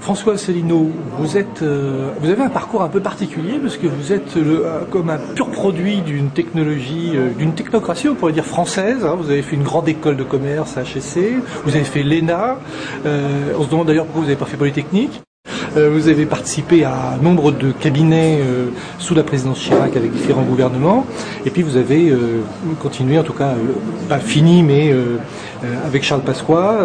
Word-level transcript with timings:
François 0.00 0.34
Asselineau, 0.34 0.90
vous 1.18 1.36
êtes, 1.36 1.60
euh, 1.62 2.10
vous 2.20 2.30
avez 2.30 2.42
un 2.42 2.48
parcours 2.48 2.82
un 2.82 2.88
peu 2.88 3.00
particulier 3.00 3.58
parce 3.60 3.76
que 3.76 3.86
vous 3.86 4.12
êtes 4.12 4.36
le, 4.36 4.64
euh, 4.64 4.80
comme 4.90 5.10
un 5.10 5.18
pur 5.18 5.50
produit 5.50 6.00
d'une 6.00 6.30
technologie, 6.30 7.12
euh, 7.14 7.28
d'une 7.36 7.52
technocratie, 7.52 8.08
on 8.08 8.14
pourrait 8.14 8.32
dire 8.32 8.46
française. 8.46 9.04
hein. 9.04 9.16
Vous 9.20 9.30
avez 9.30 9.42
fait 9.42 9.56
une 9.56 9.64
grande 9.64 9.88
école 9.88 10.16
de 10.16 10.24
commerce 10.24 10.78
à 10.78 10.82
HEC, 10.82 11.34
vous 11.64 11.74
avez 11.76 11.84
fait 11.84 12.02
l'ENA. 12.02 12.56
On 13.04 13.62
se 13.62 13.68
demande 13.68 13.86
d'ailleurs 13.88 14.06
pourquoi 14.06 14.22
vous 14.22 14.28
n'avez 14.28 14.38
pas 14.38 14.46
fait 14.46 14.56
Polytechnique. 14.56 15.20
Euh, 15.76 15.90
vous 15.92 16.08
avez 16.08 16.26
participé 16.26 16.84
à 16.84 17.18
nombre 17.22 17.52
de 17.52 17.72
cabinets 17.72 18.38
euh, 18.40 18.68
sous 18.98 19.14
la 19.14 19.22
présidence 19.22 19.58
Chirac 19.58 19.96
avec 19.96 20.12
différents 20.12 20.42
gouvernements. 20.42 21.06
Et 21.44 21.50
puis 21.50 21.62
vous 21.62 21.76
avez 21.76 22.10
euh, 22.10 22.42
continué, 22.80 23.18
en 23.18 23.22
tout 23.22 23.32
cas, 23.32 23.54
pas 24.08 24.18
fini, 24.18 24.62
mais 24.62 24.94
avec 25.84 26.04
Charles 26.04 26.22
Pasqua 26.22 26.80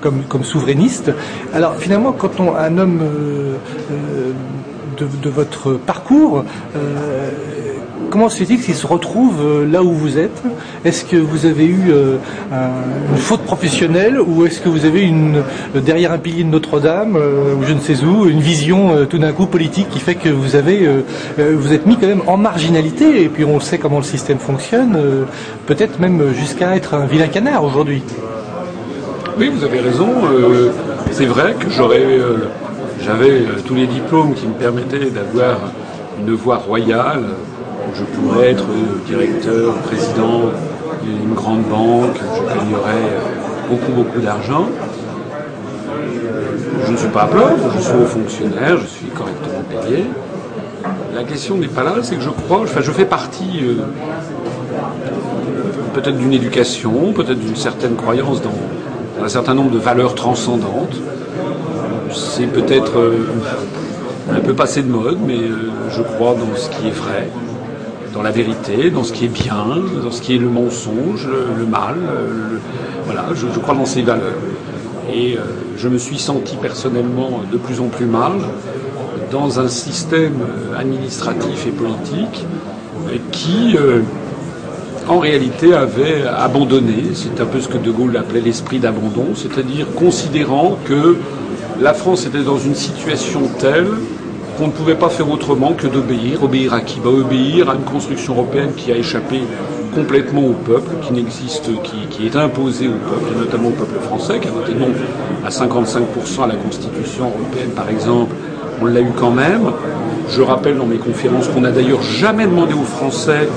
comme, 0.00 0.22
comme 0.28 0.44
souverainiste. 0.44 1.12
Alors 1.52 1.76
finalement, 1.76 2.12
quand 2.12 2.40
on, 2.40 2.54
un 2.54 2.78
homme 2.78 3.00
de, 4.98 5.06
de 5.22 5.30
votre 5.30 5.74
parcours, 5.74 6.44
comment 8.10 8.28
se 8.28 8.36
fait-il 8.38 8.60
qu'il 8.60 8.74
se 8.74 8.86
retrouve 8.86 9.36
euh, 9.42 9.66
là 9.70 9.82
où 9.82 9.92
vous 9.92 10.18
êtes? 10.18 10.42
Est-ce 10.84 11.04
que 11.04 11.16
vous 11.16 11.46
avez 11.46 11.66
eu 11.66 11.90
euh, 11.90 12.16
un- 12.52 13.12
une 13.12 13.18
faute 13.18 13.42
professionnelle 13.42 14.18
ou 14.20 14.46
est-ce 14.46 14.60
que 14.60 14.68
vous 14.68 14.84
avez 14.84 15.10
euh, 15.10 15.80
derrière 15.80 16.12
un 16.12 16.18
pilier 16.18 16.44
de 16.44 16.48
Notre-Dame 16.50 17.16
ou 17.16 17.64
je 17.64 17.72
ne 17.72 17.80
sais 17.80 18.02
où 18.04 18.26
une 18.26 18.40
vision 18.40 19.06
tout 19.08 19.18
d'un 19.18 19.32
coup 19.32 19.46
politique 19.46 19.88
qui 19.90 19.98
fait 20.00 20.14
que 20.14 20.28
vous 20.28 20.56
êtes 20.56 21.86
mis 21.86 21.96
quand 21.96 22.06
même 22.06 22.22
en 22.26 22.36
marginalité 22.36 23.22
et 23.22 23.28
puis 23.28 23.44
on 23.44 23.60
sait 23.60 23.78
comment 23.78 23.98
le 23.98 24.04
système 24.04 24.38
fonctionne, 24.38 24.96
peut-être 25.66 25.98
même 26.00 26.32
jusqu'à 26.34 26.76
être 26.76 26.94
un 26.94 27.06
vilain 27.06 27.28
canard 27.28 27.64
aujourd'hui? 27.64 28.02
Oui, 29.38 29.50
vous 29.54 29.64
avez 29.64 29.80
raison. 29.80 30.08
c'est 31.12 31.26
vrai 31.26 31.54
que 31.58 31.68
j'avais 31.70 33.38
tous 33.66 33.74
les 33.74 33.86
diplômes 33.86 34.34
qui 34.34 34.46
me 34.46 34.52
permettaient 34.54 35.10
d'avoir 35.10 35.58
une 36.20 36.34
voie 36.34 36.56
royale. 36.56 37.24
Je 37.94 38.04
pourrais 38.04 38.50
être 38.50 38.64
euh, 38.64 38.98
directeur, 39.06 39.74
président 39.76 40.42
d'une 41.02 41.34
grande 41.34 41.62
banque. 41.62 42.16
Je 42.16 42.42
gagnerais 42.42 43.04
euh, 43.04 43.70
beaucoup, 43.70 43.92
beaucoup 43.92 44.20
d'argent. 44.20 44.66
Je 46.86 46.92
ne 46.92 46.96
suis 46.96 47.08
pas 47.08 47.26
plaindre. 47.26 47.70
Je 47.76 47.80
suis 47.80 47.92
fonctionnaire. 48.06 48.78
Je 48.78 48.86
suis 48.86 49.06
correctement 49.06 49.62
payé. 49.70 50.04
La 51.14 51.24
question 51.24 51.56
n'est 51.56 51.68
pas 51.68 51.82
là. 51.82 51.94
C'est 52.02 52.16
que 52.16 52.22
je 52.22 52.30
crois, 52.30 52.60
enfin, 52.60 52.80
je 52.82 52.90
fais 52.92 53.06
partie. 53.06 53.62
euh, 53.62 53.84
peut-être 55.94 56.16
d'une 56.16 56.32
éducation, 56.32 57.12
peut-être 57.12 57.40
d'une 57.40 57.56
certaine 57.56 57.96
croyance 57.96 58.40
dans 58.42 59.24
un 59.24 59.28
certain 59.28 59.54
nombre 59.54 59.70
de 59.70 59.78
valeurs 59.78 60.14
transcendantes. 60.14 60.96
C'est 62.12 62.46
peut-être 62.46 63.12
un 64.32 64.40
peu 64.40 64.54
passé 64.54 64.82
de 64.82 64.88
mode, 64.88 65.18
mais 65.26 65.40
je 65.90 66.02
crois 66.02 66.34
dans 66.34 66.56
ce 66.56 66.70
qui 66.70 66.86
est 66.88 66.92
vrai, 66.92 67.28
dans 68.12 68.22
la 68.22 68.30
vérité, 68.30 68.90
dans 68.90 69.04
ce 69.04 69.12
qui 69.12 69.26
est 69.26 69.28
bien, 69.28 69.66
dans 70.02 70.10
ce 70.10 70.20
qui 70.22 70.34
est 70.34 70.38
le 70.38 70.48
mensonge, 70.48 71.26
le, 71.26 71.66
mal. 71.66 71.96
voilà, 73.04 73.26
je, 73.34 73.58
crois 73.58 73.74
dans 73.74 73.86
ces 73.86 74.02
valeurs. 74.02 74.34
Et 75.12 75.36
euh, 75.36 75.40
je 75.76 75.88
me 75.88 75.98
suis 75.98 76.18
senti 76.18 76.56
personnellement 76.56 77.40
de 77.50 77.56
plus 77.56 77.80
en 77.80 77.86
plus 77.86 78.06
mal 78.06 78.32
dans 79.30 79.58
un 79.58 79.68
système 79.68 80.40
euh, 80.42 80.78
administratif 80.78 81.66
et 81.66 81.70
politique 81.70 82.44
euh, 83.08 83.16
qui 83.32 83.76
en 85.08 85.18
réalité 85.18 85.72
avait 85.72 86.24
abandonné, 86.24 87.14
c'est 87.14 87.40
un 87.40 87.46
peu 87.46 87.60
ce 87.60 87.68
que 87.68 87.78
De 87.78 87.90
Gaulle 87.90 88.14
appelait 88.18 88.42
l'esprit 88.42 88.78
d'abandon, 88.78 89.28
c'est-à-dire 89.34 89.86
considérant 89.94 90.76
que 90.84 91.16
la 91.80 91.94
France 91.94 92.26
était 92.26 92.42
dans 92.42 92.58
une 92.58 92.74
situation 92.74 93.40
telle 93.58 93.88
qu'on 94.58 94.66
ne 94.66 94.72
pouvait 94.72 94.96
pas 94.96 95.08
faire 95.08 95.30
autrement 95.30 95.72
que 95.72 95.86
d'obéir. 95.86 96.42
Obéir 96.42 96.74
à 96.74 96.80
qui 96.80 96.98
bah, 96.98 97.10
Obéir 97.10 97.70
à 97.70 97.74
une 97.76 97.84
construction 97.84 98.34
européenne 98.34 98.72
qui 98.76 98.90
a 98.90 98.96
échappé 98.96 99.40
complètement 99.94 100.42
au 100.42 100.52
peuple, 100.52 100.90
qui 101.02 101.12
n'existe, 101.12 101.70
qui, 101.82 102.06
qui 102.10 102.26
est 102.26 102.36
imposée 102.36 102.88
au 102.88 102.98
peuple, 103.08 103.32
et 103.34 103.38
notamment 103.38 103.68
au 103.68 103.72
peuple 103.72 103.98
français, 104.00 104.40
qui 104.40 104.48
a 104.48 104.50
voté 104.50 104.74
non 104.74 104.88
à 105.46 105.48
55% 105.48 106.42
à 106.42 106.46
la 106.48 106.56
Constitution 106.56 107.26
européenne, 107.26 107.70
par 107.74 107.88
exemple. 107.88 108.34
On 108.82 108.86
l'a 108.86 109.00
eu 109.00 109.12
quand 109.16 109.30
même. 109.30 109.70
Je 110.28 110.42
rappelle 110.42 110.76
dans 110.76 110.86
mes 110.86 110.98
conférences 110.98 111.48
qu'on 111.48 111.60
n'a 111.62 111.70
d'ailleurs 111.70 112.02
jamais 112.02 112.46
demandé 112.46 112.74
aux 112.74 112.82
Français 112.84 113.48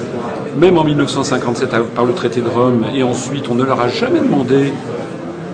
même 0.58 0.78
en 0.78 0.84
1957 0.84 1.70
par 1.96 2.04
le 2.06 2.14
traité 2.14 2.42
de 2.42 2.48
Rome, 2.50 2.86
et 2.94 3.04
ensuite 3.04 3.48
on 3.50 3.56
ne 3.56 3.64
leur 3.64 3.80
a 3.80 3.88
jamais 3.88 4.20
demandé 4.20 4.74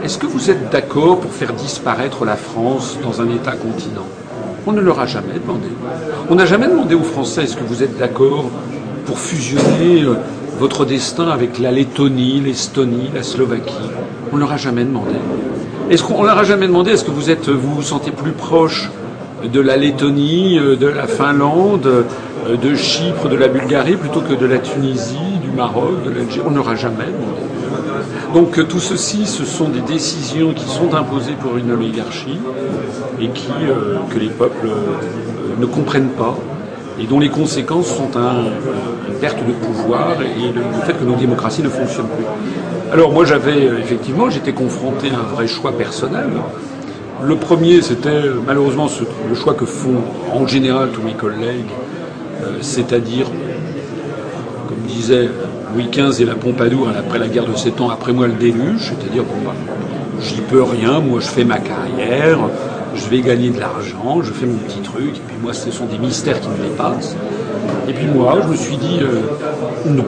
est-ce 0.03 0.17
que 0.17 0.25
vous 0.25 0.49
êtes 0.49 0.71
d'accord 0.71 1.19
pour 1.19 1.31
faire 1.31 1.53
disparaître 1.53 2.25
la 2.25 2.35
France 2.35 2.97
dans 3.03 3.21
un 3.21 3.29
État 3.29 3.51
continent? 3.53 4.05
On 4.69 4.73
ne 4.73 4.81
leur 4.81 4.99
a 4.99 5.05
jamais 5.05 5.39
demandé. 5.41 5.69
On 6.29 6.35
n'a 6.35 6.45
jamais 6.45 6.67
demandé 6.67 6.93
aux 6.93 7.01
Français 7.03 7.43
est-ce 7.43 7.55
que 7.55 7.63
vous 7.63 7.83
êtes 7.83 7.97
d'accord 7.97 8.51
pour 9.05 9.17
fusionner 9.17 10.01
euh, 10.03 10.15
votre 10.59 10.83
destin 10.83 11.29
avec 11.29 11.57
la 11.57 11.71
Lettonie, 11.71 12.41
l'Estonie, 12.41 13.09
la 13.15 13.23
Slovaquie? 13.23 13.73
On 14.33 14.35
ne 14.35 14.41
leur 14.41 14.51
a 14.51 14.57
jamais 14.57 14.83
demandé. 14.83 15.13
Est-ce 15.89 16.03
qu'on 16.03 16.21
leur 16.21 16.37
a 16.37 16.43
jamais 16.43 16.67
demandé 16.67 16.91
est-ce 16.91 17.05
que 17.05 17.11
vous 17.11 17.29
êtes, 17.29 17.47
vous 17.47 17.75
vous 17.75 17.81
sentez 17.81 18.11
plus 18.11 18.33
proche 18.33 18.91
de 19.41 19.61
la 19.61 19.77
Lettonie, 19.77 20.59
euh, 20.59 20.75
de 20.75 20.87
la 20.87 21.07
Finlande, 21.07 21.87
euh, 21.87 22.57
de 22.57 22.75
Chypre, 22.75 23.29
de 23.29 23.37
la 23.37 23.47
Bulgarie, 23.47 23.95
plutôt 23.95 24.19
que 24.19 24.33
de 24.33 24.45
la 24.45 24.59
Tunisie, 24.59 25.39
du 25.41 25.49
Maroc, 25.49 26.03
de 26.03 26.09
l'Algérie. 26.09 26.45
On 26.45 26.51
n'aura 26.51 26.75
jamais 26.75 27.05
demandé. 27.05 27.46
Donc 28.33 28.57
euh, 28.59 28.63
tout 28.63 28.79
ceci, 28.79 29.25
ce 29.25 29.45
sont 29.45 29.69
des 29.69 29.79
décisions 29.81 30.53
qui 30.53 30.65
sont 30.67 30.93
imposées 30.93 31.33
pour 31.39 31.57
une 31.57 31.71
oligarchie 31.71 32.39
et 33.21 33.29
euh, 33.61 33.97
que 34.13 34.19
les 34.19 34.29
peuples 34.29 34.67
euh, 34.67 35.59
ne 35.59 35.65
comprennent 35.65 36.09
pas 36.09 36.35
et 36.99 37.05
dont 37.05 37.19
les 37.19 37.29
conséquences 37.29 37.87
sont 37.87 38.17
un- 38.17 38.45
une 39.07 39.15
perte 39.19 39.39
de 39.45 39.53
pouvoir 39.53 40.13
et 40.21 40.51
le, 40.53 40.61
fait 40.85 40.93
que 40.93 41.03
nos 41.05 41.15
démocraties 41.15 41.63
ne 41.63 41.69
fonctionnent 41.69 42.07
plus. 42.07 42.25
Alors 42.91 43.11
moi 43.11 43.23
j'avais 43.25 43.65
effectivement, 43.79 44.29
j'étais 44.29 44.53
confronté 44.53 45.09
à 45.09 45.19
un 45.19 45.33
vrai 45.35 45.47
choix 45.47 45.71
personnel. 45.71 46.27
Le 47.23 47.35
premier, 47.35 47.81
c'était 47.81 48.21
malheureusement 48.45 48.87
le 49.27 49.35
choix 49.35 49.53
que 49.55 49.65
font 49.65 49.95
en 50.33 50.45
général 50.45 50.89
tous 50.93 51.01
mes 51.01 51.13
collègues, 51.13 51.65
c'est-à-dire, 52.61 53.25
Louis 55.73 55.89
XV 55.91 56.21
et 56.21 56.25
la 56.25 56.35
Pompadour 56.35 56.89
après 56.97 57.19
la 57.19 57.27
guerre 57.27 57.45
de 57.45 57.55
Sept 57.55 57.79
ans, 57.81 57.89
après 57.89 58.13
moi 58.13 58.27
le 58.27 58.33
déluge, 58.33 58.91
c'est-à-dire, 58.99 59.23
bon, 59.23 59.45
bah, 59.45 59.53
j'y 60.21 60.41
peux 60.41 60.63
rien, 60.63 60.99
moi 60.99 61.19
je 61.19 61.27
fais 61.27 61.43
ma 61.43 61.59
carrière, 61.59 62.39
je 62.95 63.07
vais 63.09 63.21
gagner 63.21 63.49
de 63.49 63.59
l'argent, 63.59 64.21
je 64.21 64.31
fais 64.31 64.45
mon 64.45 64.57
petit 64.57 64.79
truc, 64.79 65.17
et 65.17 65.21
puis 65.27 65.35
moi 65.41 65.53
ce 65.53 65.71
sont 65.71 65.85
des 65.85 65.97
mystères 65.97 66.39
qui 66.39 66.49
me 66.49 66.69
dépassent. 66.69 67.15
Et 67.87 67.93
puis 67.93 68.07
moi, 68.07 68.37
je 68.43 68.47
me 68.49 68.55
suis 68.55 68.77
dit, 68.77 68.99
euh, 69.01 69.21
non. 69.85 70.05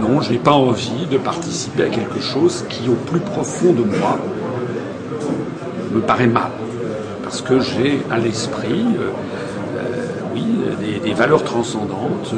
Non, 0.00 0.20
je 0.20 0.32
n'ai 0.32 0.38
pas 0.38 0.52
envie 0.52 1.06
de 1.10 1.18
participer 1.18 1.84
à 1.84 1.88
quelque 1.88 2.20
chose 2.20 2.64
qui, 2.68 2.88
au 2.88 2.94
plus 2.94 3.18
profond 3.18 3.72
de 3.72 3.82
moi, 3.82 4.18
me 5.92 6.00
paraît 6.00 6.28
mal. 6.28 6.50
Parce 7.24 7.42
que 7.42 7.58
j'ai 7.60 8.00
à 8.10 8.18
l'esprit, 8.18 8.86
euh, 8.98 9.10
euh, 9.78 10.06
oui, 10.34 10.44
des, 11.02 11.12
valeurs 11.12 11.42
transcendantes. 11.42 12.34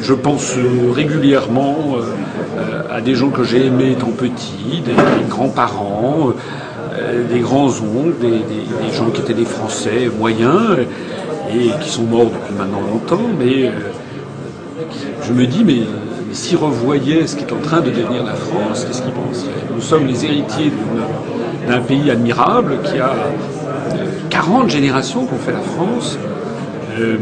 Je 0.00 0.14
pense 0.14 0.54
euh, 0.56 0.92
régulièrement 0.92 1.76
euh, 1.96 2.82
à 2.90 3.00
des 3.00 3.14
gens 3.14 3.30
que 3.30 3.44
j'ai 3.44 3.66
aimés 3.66 3.92
étant 3.92 4.10
petit, 4.10 4.82
des, 4.84 4.92
grands-parents, 5.28 6.32
euh, 6.94 7.24
des 7.32 7.40
grands-oncles, 7.40 8.18
des, 8.20 8.28
des- 8.28 8.94
gens 8.96 9.10
qui 9.10 9.20
étaient 9.20 9.34
des 9.34 9.44
Français 9.44 10.10
moyens 10.18 10.78
et 11.52 11.70
qui 11.80 11.88
sont 11.90 12.02
morts 12.04 12.26
depuis 12.26 12.54
maintenant 12.56 12.80
longtemps, 12.80 13.28
mais 13.38 13.70
je 15.22 15.32
me 15.32 15.46
dis, 15.46 15.62
mais, 15.64 15.82
s'ils 16.32 16.56
revoyaient 16.58 17.26
ce 17.26 17.36
qui 17.36 17.44
est 17.44 17.52
en 17.52 17.60
train 17.60 17.80
de 17.80 17.90
devenir 17.90 18.22
la 18.24 18.34
France, 18.34 18.84
qu'est-ce 18.84 19.02
qu'ils 19.02 19.12
penseraient? 19.12 19.50
Nous 19.74 19.80
sommes 19.80 20.06
les 20.06 20.24
héritiers 20.24 20.72
d'un 21.66 21.80
pays 21.80 22.10
admirable 22.10 22.78
qui 22.84 22.98
a 22.98 23.10
euh, 23.10 24.04
40 24.30 24.68
générations 24.70 25.24
qu'on 25.26 25.36
fait 25.38 25.52
la 25.52 25.60
France. 25.60 26.18
Euh, 26.98 27.16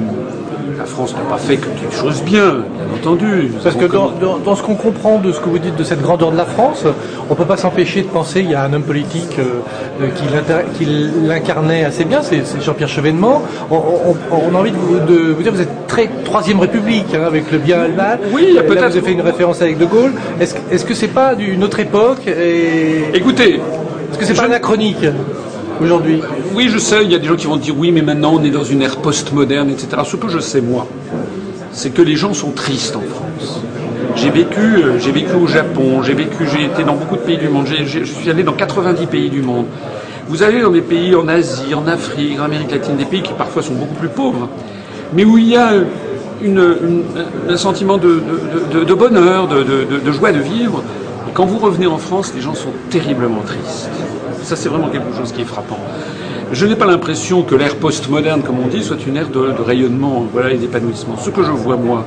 la 0.79 0.85
France 0.85 1.15
n'a 1.15 1.23
pas 1.23 1.39
fait 1.39 1.57
que 1.57 1.67
des 1.67 1.95
choses 1.95 2.23
bien, 2.23 2.51
bien 2.57 2.95
entendu. 2.95 3.51
Nous 3.55 3.63
Parce 3.63 3.77
que 3.77 3.87
dans, 3.87 4.09
commis- 4.09 4.21
dans- 4.21 4.39
dans 4.39 4.55
ce 4.57 4.63
qu'on 4.63 4.75
comprend 4.75 5.19
de 5.19 5.33
ce 5.33 5.41
que 5.41 5.49
vous 5.49 5.59
dites 5.59 5.77
de 5.77 5.85
cette 5.85 6.03
grandeur 6.03 6.31
de 6.33 6.37
la 6.37 6.45
France, 6.45 6.85
on 7.29 7.33
ne 7.33 7.37
peut 7.37 7.45
pas 7.45 7.57
s'empêcher 7.57 8.03
de 8.03 8.09
penser 8.09 8.41
il 8.41 8.51
y 8.51 8.55
a 8.55 8.63
un 8.63 8.73
homme 8.73 8.83
politique 8.83 9.39
euh, 9.39 9.61
euh, 10.03 10.09
qui 10.77 10.85
l'incarnait 11.27 11.85
assez 11.85 12.05
bien, 12.05 12.21
c'est 12.23 12.43
Jean-Pierre 12.63 12.89
Chevènement. 12.89 13.43
On, 13.71 13.77
on- 13.77 14.17
on 14.51 14.55
a 14.55 14.59
envie 14.59 14.71
de 14.73 14.77
vous, 14.77 14.99
de 15.01 15.33
vous 15.33 15.43
dire 15.43 15.53
vous 15.53 15.61
êtes 15.63 15.87
très 15.87 16.09
Troisième 16.25 16.61
République 16.61 17.15
hein, 17.15 17.23
avec 17.27 17.51
le 17.53 17.59
bien 17.59 17.85
et 17.85 17.89
le 17.89 17.95
mal. 17.95 18.19
Oui, 18.33 18.53
Là, 18.55 18.63
peut-être- 18.63 18.79
Vous 18.91 18.97
avez 18.99 19.01
fait 19.03 19.13
une 19.13 19.21
référence 19.23 19.63
avec 19.63 19.79
De 19.79 19.87
Gaulle. 19.87 20.13
Est-ce 20.41 20.55
que- 20.55 20.75
est-ce 20.75 20.85
que 20.85 20.95
c'est 20.95 21.09
pas 21.09 21.35
d'une 21.35 21.65
autre 21.65 21.81
époque 21.81 22.27
et 22.27 23.05
Écoutez, 23.15 23.61
est-ce 24.11 24.19
que 24.19 24.25
c'est 24.25 24.35
pas 24.35 24.43
je- 24.43 24.47
anachronique? 24.49 25.05
Oui, 26.55 26.69
je 26.69 26.79
sais, 26.79 27.05
il 27.05 27.13
y 27.13 27.15
a 27.15 27.19
des 27.19 27.27
gens 27.27 27.37
qui 27.37 27.47
vont 27.47 27.57
dire 27.57 27.75
oui, 27.77 27.93
mais 27.93 28.03
maintenant 28.03 28.33
on 28.35 28.43
est 28.45 28.51
dans 28.51 28.65
une 28.65 28.83
ère 28.83 28.97
postmoderne, 28.97 29.71
etc. 29.71 30.03
Ce 30.05 30.17
que 30.17 30.29
je 30.29 30.39
sais, 30.39 30.61
moi, 30.61 30.87
c'est 31.73 31.91
que 31.91 32.03
les 32.03 32.17
gens 32.17 32.35
sont 32.35 32.51
tristes 32.51 32.97
en 32.97 33.03
France. 33.03 33.61
J'ai 34.17 34.31
vécu, 34.31 34.61
euh, 34.61 34.99
j'ai 34.99 35.13
vécu 35.13 35.35
au 35.35 35.47
Japon, 35.47 36.03
j'ai 36.03 36.15
vécu, 36.15 36.47
j'ai 36.51 36.65
été 36.65 36.85
dans 36.85 36.95
beaucoup 36.95 37.17
de 37.17 37.21
pays 37.21 37.37
du 37.37 37.49
monde, 37.49 37.67
je 37.67 38.05
suis 38.05 38.31
allé 38.31 38.43
dans 38.43 38.55
90 38.55 39.07
pays 39.07 39.29
du 39.29 39.43
monde. 39.43 39.67
Vous 40.29 40.43
allez 40.43 40.63
dans 40.63 40.71
des 40.71 40.81
pays 40.81 41.15
en 41.15 41.29
Asie, 41.29 41.75
en 41.75 41.87
Afrique, 41.87 42.41
en 42.41 42.45
Amérique 42.45 42.73
latine, 42.73 42.97
des 42.97 43.05
pays 43.05 43.23
qui 43.23 43.33
parfois 43.35 43.63
sont 43.63 43.75
beaucoup 43.75 43.95
plus 43.95 44.09
pauvres, 44.09 44.49
mais 45.13 45.25
où 45.25 45.39
il 45.39 45.49
y 45.49 45.57
a 45.57 45.71
un 47.49 47.57
sentiment 47.57 47.99
de, 47.99 48.23
bonheur, 48.95 49.49
de, 49.49 50.13
joie 50.13 50.33
de 50.33 50.41
vivre. 50.41 50.83
Et 51.29 51.33
quand 51.33 51.45
vous 51.45 51.59
revenez 51.59 51.87
en 51.87 51.99
France, 51.99 52.33
les 52.35 52.41
gens 52.41 52.55
sont 52.55 52.71
terriblement 52.91 53.43
tristes. 53.43 53.91
Ça, 54.47 54.55
c'est 54.55 54.69
vraiment 54.69 54.91
quelque 54.91 55.13
chose 55.19 55.33
qui 55.33 55.43
est 55.43 55.45
frappant. 55.45 55.77
Je 56.53 56.67
n'ai 56.67 56.77
pas 56.77 56.87
l'impression 56.87 57.43
que 57.43 57.57
l'ère 57.57 57.75
postmoderne, 57.75 58.43
comme 58.43 58.61
on 58.61 58.69
dit, 58.69 58.85
soit 58.85 59.05
une 59.05 59.17
ère 59.17 59.29
de, 59.29 59.41
rayonnement 59.61 60.25
voilà, 60.33 60.53
et 60.53 60.57
d'épanouissement. 60.57 61.17
Ce 61.17 61.31
que 61.31 61.43
je 61.43 61.51
vois, 61.51 61.77
moi, 61.77 62.05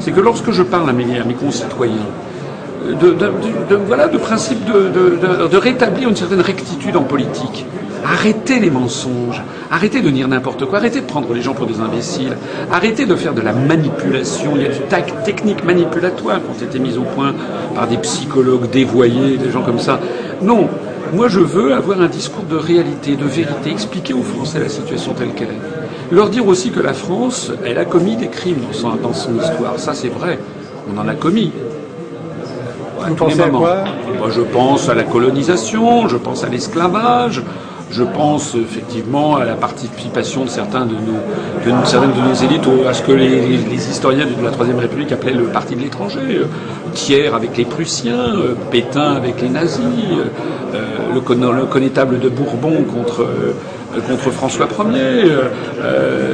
c'est 0.00 0.10
que 0.10 0.18
lorsque 0.18 0.50
je 0.50 0.64
parle 0.64 0.90
à 0.90 0.92
mes, 0.92 1.20
à 1.20 1.22
mes 1.22 1.34
concitoyens, 1.34 2.08
de, 3.00 3.76
voilà, 3.86 4.08
de 4.08 4.18
principe 4.18 4.64
de, 4.64 5.56
rétablir 5.56 6.08
une 6.08 6.16
certaine 6.16 6.40
rectitude 6.40 6.96
en 6.96 7.02
politique, 7.02 7.64
Arrêtez 8.04 8.60
les 8.60 8.70
mensonges, 8.70 9.42
arrêtez 9.70 10.00
de 10.00 10.10
dire 10.10 10.28
n'importe 10.28 10.64
quoi, 10.66 10.78
arrêtez 10.78 11.00
de 11.00 11.06
prendre 11.06 11.34
les 11.34 11.42
gens 11.42 11.52
pour 11.52 11.66
des 11.66 11.80
imbéciles, 11.80 12.36
arrêtez 12.70 13.06
de 13.06 13.14
faire 13.16 13.34
de 13.34 13.40
la 13.40 13.52
manipulation. 13.52 14.52
Il 14.54 14.62
y 14.62 14.66
a 14.66 14.68
du 14.68 14.80
tac 14.88 15.24
technique 15.24 15.64
manipulatoire 15.64 16.40
qui 16.40 16.62
ont 16.62 16.66
été 16.66 16.78
mis 16.78 16.96
au 16.96 17.02
point 17.02 17.34
par 17.74 17.88
des 17.88 17.98
psychologues 17.98 18.70
dévoyés, 18.70 19.36
des 19.36 19.50
gens 19.50 19.62
comme 19.62 19.80
ça. 19.80 20.00
Non, 20.40 20.68
moi 21.12 21.28
je 21.28 21.40
veux 21.40 21.74
avoir 21.74 22.00
un 22.00 22.06
discours 22.06 22.44
de 22.44 22.56
réalité, 22.56 23.16
de 23.16 23.24
vérité, 23.24 23.70
expliquer 23.70 24.14
aux 24.14 24.22
Français 24.22 24.60
la 24.60 24.68
situation 24.68 25.12
telle 25.14 25.34
qu'elle 25.34 25.48
est. 25.48 26.14
Leur 26.14 26.30
dire 26.30 26.46
aussi 26.46 26.70
que 26.70 26.80
la 26.80 26.94
France, 26.94 27.52
elle 27.66 27.78
a 27.78 27.84
commis 27.84 28.16
des 28.16 28.28
crimes 28.28 28.60
dans 28.66 28.72
son, 28.72 28.94
dans 28.94 29.12
son 29.12 29.36
histoire. 29.38 29.78
Ça 29.78 29.92
c'est 29.92 30.08
vrai, 30.08 30.38
on 30.90 30.98
en 30.98 31.08
a 31.08 31.14
commis. 31.14 31.52
Vous 33.06 33.14
pensez 33.14 33.40
à 33.40 33.48
quoi 33.48 33.84
Moi, 34.18 34.28
Je 34.30 34.40
pense 34.40 34.88
à 34.88 34.94
la 34.94 35.04
colonisation, 35.04 36.08
je 36.08 36.16
pense 36.16 36.44
à 36.44 36.48
l'esclavage, 36.48 37.42
je 37.90 38.02
pense 38.02 38.54
effectivement 38.54 39.36
à 39.36 39.44
la 39.44 39.54
participation 39.54 40.44
de 40.44 40.50
certains 40.50 40.84
de 40.84 40.94
nos, 40.94 41.80
de, 41.80 41.86
certaines 41.86 42.12
de 42.12 42.20
nos 42.20 42.34
élites 42.34 42.68
à 42.88 42.92
ce 42.92 43.02
que 43.02 43.12
les, 43.12 43.90
historiens 43.90 44.26
de 44.26 44.44
la 44.44 44.50
Troisième 44.50 44.78
République 44.78 45.12
appelaient 45.12 45.32
le 45.32 45.44
parti 45.44 45.74
de 45.74 45.80
l'étranger. 45.80 46.20
Euh, 46.30 46.44
Thiers 46.92 47.28
avec 47.28 47.56
les 47.56 47.64
Prussiens, 47.64 48.34
euh, 48.34 48.54
Pétain 48.70 49.12
avec 49.14 49.40
les 49.40 49.48
nazis, 49.48 49.82
euh, 50.74 51.14
le, 51.14 51.64
connétable 51.66 52.18
de 52.18 52.28
Bourbon 52.28 52.84
contre 52.84 53.26
contre 54.06 54.30
François 54.30 54.68
Ier, 54.92 55.32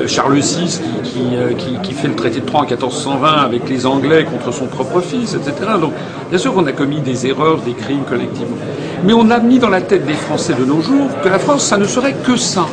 Charles 0.06 0.38
VI 0.38 0.80
qui, 1.02 1.78
qui, 1.82 1.92
fait 1.92 2.08
le 2.08 2.14
traité 2.14 2.40
de 2.40 2.46
Troyes 2.46 2.64
en 2.64 2.68
1420 2.68 3.28
avec 3.28 3.68
les 3.68 3.86
Anglais 3.86 4.24
contre 4.24 4.52
son 4.52 4.66
propre 4.66 5.00
fils, 5.00 5.34
etc. 5.34 5.52
Donc, 5.80 5.92
bien 6.30 6.38
sûr 6.38 6.52
qu'on 6.52 6.66
a 6.66 6.72
commis 6.72 7.00
des 7.00 7.26
erreurs, 7.26 7.58
des 7.58 7.74
crimes 7.74 8.04
collectivement. 8.08 8.56
Mais 9.04 9.12
on 9.12 9.30
a 9.30 9.38
mis 9.38 9.58
dans 9.58 9.68
la 9.68 9.80
tête 9.80 10.06
des 10.06 10.14
Français 10.14 10.54
de 10.54 10.64
nos 10.64 10.80
jours 10.80 11.08
que 11.22 11.28
la 11.28 11.38
France, 11.38 11.64
ça 11.64 11.76
ne 11.76 11.84
serait 11.84 12.14
que 12.14 12.36
ça. 12.36 12.66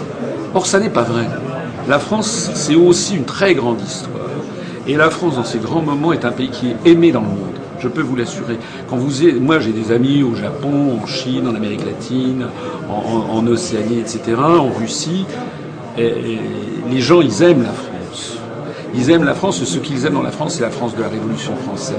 Or, 0.53 0.65
ça 0.65 0.79
n'est 0.79 0.89
pas 0.89 1.03
vrai. 1.03 1.27
La 1.87 1.99
France, 1.99 2.51
c'est 2.53 2.75
aussi 2.75 3.15
une 3.15 3.25
très 3.25 3.53
grande 3.53 3.81
histoire. 3.81 4.11
Et 4.87 4.95
la 4.95 5.09
France, 5.09 5.35
dans 5.35 5.43
ces 5.43 5.59
grands 5.59 5.81
moments, 5.81 6.13
est 6.13 6.25
un 6.25 6.31
pays 6.31 6.49
qui 6.49 6.69
est 6.69 6.89
aimé 6.89 7.11
dans 7.11 7.21
le 7.21 7.27
monde. 7.27 7.60
Je 7.81 7.87
peux 7.87 8.01
vous 8.01 8.15
l'assurer. 8.15 8.57
Quand 8.89 8.97
vous 8.97 9.11
moi, 9.39 9.59
j'ai 9.59 9.71
des 9.71 9.91
amis 9.91 10.23
au 10.23 10.35
Japon, 10.35 10.99
en 11.01 11.05
Chine, 11.07 11.47
en 11.47 11.55
Amérique 11.55 11.85
latine, 11.85 12.45
en, 12.89 13.45
Océanie, 13.47 13.99
etc., 13.99 14.37
en 14.37 14.69
Russie. 14.69 15.25
les 15.97 16.99
gens, 16.99 17.21
ils 17.21 17.41
aiment 17.41 17.63
la 17.63 17.71
France. 17.71 17.91
Ils 18.93 19.09
aiment 19.09 19.23
la 19.23 19.33
France, 19.33 19.63
ce 19.63 19.79
qu'ils 19.79 20.05
aiment 20.05 20.15
dans 20.15 20.21
la 20.21 20.31
France, 20.31 20.55
c'est 20.55 20.63
la 20.63 20.69
France 20.69 20.95
de 20.95 21.01
la 21.01 21.07
Révolution 21.07 21.55
française, 21.55 21.95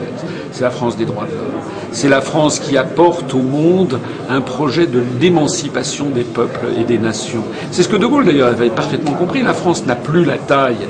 c'est 0.51 0.63
la 0.63 0.71
France 0.71 0.97
des 0.97 1.07
droits 1.07 1.25
de 1.25 1.31
l'homme, 1.31 1.63
c'est 1.91 2.11
la 2.11 2.21
France 2.21 2.59
qui 2.59 2.77
apporte 2.77 3.33
au 3.33 3.39
monde 3.39 3.99
un 4.29 4.43
projet 4.43 4.87
de 4.87 5.01
d'émancipation 5.19 6.11
des 6.11 6.25
peuples 6.25 6.67
et 6.79 6.85
des 6.85 6.99
nations. 6.99 7.45
C'est 7.71 7.83
ce 7.83 7.89
que 7.89 7.97
De 7.97 8.05
Gaulle 8.05 8.27
d'ailleurs 8.27 8.49
avait 8.49 8.69
parfaitement 8.69 9.15
compris. 9.15 9.43
La 9.43 9.55
France 9.55 9.87
n'a 9.87 9.97
plus 9.97 10.25
la 10.27 10.37
taille 10.37 10.87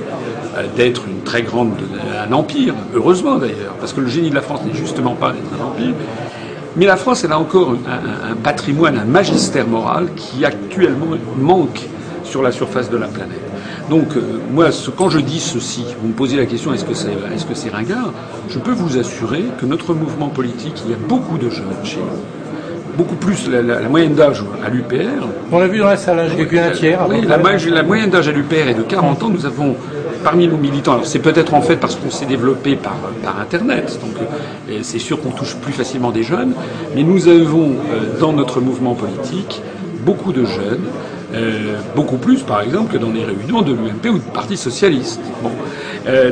d'être 0.76 1.06
une 1.06 1.22
très 1.22 1.42
grande 1.42 1.72
un 2.28 2.32
empire, 2.32 2.74
heureusement 2.94 3.36
d'ailleurs, 3.36 3.74
parce 3.80 3.92
que 3.92 4.00
le 4.00 4.08
génie 4.08 4.30
de 4.30 4.34
la 4.34 4.42
France 4.42 4.60
n'est 4.64 4.78
justement 4.78 5.14
pas 5.14 5.32
d'être 5.32 5.60
un 5.60 5.64
empire. 5.64 5.94
Mais 6.76 6.86
la 6.86 6.96
France, 6.96 7.24
elle 7.24 7.32
a 7.32 7.38
encore 7.38 7.72
un, 7.72 8.32
un 8.32 8.34
patrimoine, 8.34 8.98
un 8.98 9.04
magistère 9.04 9.66
moral 9.66 10.08
qui 10.16 10.44
actuellement 10.44 11.16
manque 11.38 11.82
sur 12.24 12.42
la 12.42 12.50
surface 12.50 12.90
de 12.90 12.96
la 12.96 13.08
planète. 13.08 13.52
Donc, 13.90 14.16
euh, 14.16 14.22
moi, 14.50 14.70
quand 14.96 15.10
je 15.10 15.18
dis 15.18 15.40
ceci, 15.40 15.84
vous 16.00 16.08
me 16.08 16.12
posez 16.14 16.36
la 16.36 16.46
question 16.46 16.72
est-ce 16.72 16.84
que 16.84 16.94
c'est 16.94 17.10
est 17.10 17.36
-ce 17.38 17.54
c'est 17.54 17.70
ringard? 17.70 18.12
Je 18.48 18.58
peux 18.58 18.72
vous 18.72 18.96
assurer 18.98 19.44
que 19.58 19.66
notre 19.66 19.92
mouvement 19.94 20.28
politique, 20.28 20.76
il 20.84 20.90
y 20.92 20.94
a 20.94 21.02
beaucoup 21.12 21.36
de 21.36 21.50
jeunes 21.50 21.84
chez 21.84 21.98
nous. 21.98 22.22
Beaucoup 22.96 23.16
plus 23.16 23.48
la, 23.50 23.88
moyenne 23.88 24.14
d'âge 24.14 24.42
à 24.64 24.68
l'UPR. 24.68 25.22
On 25.50 25.58
l'a 25.58 25.66
vu 25.66 25.78
dans 25.78 25.86
la 25.86 25.96
salle, 25.96 26.18
hein, 26.20 26.28
j'ai 26.34 26.58
un 26.58 26.70
tiers. 26.70 27.00
Oui, 27.08 27.22
la, 27.26 27.38
la, 27.38 27.82
moyenne 27.82 28.10
d'âge 28.10 28.28
à 28.28 28.32
l'UPR 28.32 28.66
est 28.68 28.78
de 28.82 28.82
40 28.82 29.22
ans. 29.22 29.30
Nous 29.30 29.46
avons 29.46 29.76
parmi 30.22 30.48
nos 30.48 30.56
militants, 30.56 30.92
alors 30.92 31.06
c'est 31.06 31.18
peut-être 31.18 31.54
en 31.54 31.62
fait 31.62 31.76
parce 31.76 31.96
qu'on 31.96 32.10
s'est 32.10 32.26
développé 32.26 32.76
par, 32.76 32.96
Internet, 33.40 33.98
donc 34.00 34.16
euh, 34.70 34.78
c'est 34.82 34.98
sûr 34.98 35.20
qu'on 35.20 35.30
touche 35.30 35.56
plus 35.56 35.72
facilement 35.72 36.10
des 36.10 36.22
jeunes, 36.22 36.54
mais 36.94 37.02
nous 37.02 37.28
avons 37.28 37.70
euh, 37.70 38.18
dans 38.20 38.32
notre 38.32 38.60
mouvement 38.60 38.94
politique 38.94 39.62
beaucoup 40.04 40.32
de 40.32 40.44
jeunes 40.44 40.84
euh, 41.34 41.76
beaucoup 41.96 42.18
plus, 42.18 42.42
par 42.42 42.60
exemple, 42.60 42.92
que 42.92 42.98
dans 42.98 43.10
les 43.10 43.24
réunions 43.24 43.62
de 43.62 43.72
l'UMP 43.72 44.06
ou 44.10 44.18
du 44.18 44.30
Parti 44.34 44.56
socialiste. 44.56 45.20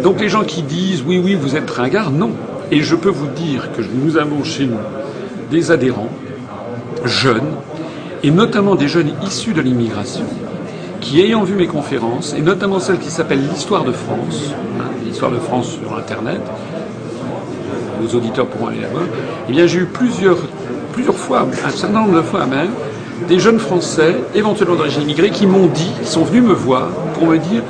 Donc 0.02 0.20
les 0.20 0.28
gens 0.28 0.44
qui 0.44 0.62
disent 0.62 1.02
oui, 1.06 1.18
oui, 1.22 1.34
vous 1.34 1.56
êtes 1.56 1.70
ringard, 1.70 2.10
non. 2.10 2.32
Et 2.70 2.82
je 2.82 2.94
peux 2.96 3.08
vous 3.08 3.28
dire 3.28 3.70
que 3.72 3.82
nous 3.82 4.18
avons 4.18 4.44
chez 4.44 4.66
nous 4.66 4.80
des 5.50 5.70
adhérents 5.70 6.10
jeunes, 7.04 7.54
et 8.22 8.30
notamment 8.30 8.74
des 8.74 8.88
jeunes 8.88 9.12
issus 9.26 9.54
de 9.54 9.62
l'immigration, 9.62 10.26
qui 11.00 11.20
ayant 11.20 11.42
vu 11.42 11.54
mes 11.54 11.66
conférences, 11.66 12.34
et 12.36 12.42
notamment 12.42 12.78
celle 12.78 12.98
qui 12.98 13.10
s'appelle 13.10 13.46
l'histoire 13.48 13.84
de 13.84 13.92
France, 13.92 14.52
hein, 14.78 14.84
l'histoire 15.04 15.30
de 15.30 15.38
France 15.38 15.78
sur 15.82 15.96
Internet, 15.96 16.40
nos 18.00 18.08
auditeurs 18.14 18.46
pourront 18.46 18.68
aller 18.68 18.80
là-bas, 18.80 19.00
eh 19.48 19.52
bien 19.52 19.66
j'ai 19.66 19.80
eu 19.80 19.86
plusieurs, 19.86 20.38
plusieurs 20.92 21.16
fois, 21.16 21.46
un 21.64 21.70
certain 21.70 22.00
nombre 22.00 22.16
de 22.16 22.22
fois 22.22 22.46
même, 22.46 22.70
des 23.28 23.38
jeunes 23.38 23.58
Français, 23.58 24.16
éventuellement 24.34 24.76
d'origine 24.76 25.02
immigrée, 25.02 25.30
qui 25.30 25.46
m'ont 25.46 25.66
dit, 25.66 25.90
qui 26.02 26.08
sont 26.08 26.24
venus 26.24 26.42
me 26.42 26.54
voir 26.54 26.88
pour 27.14 27.26
me 27.26 27.38
dire 27.38 27.62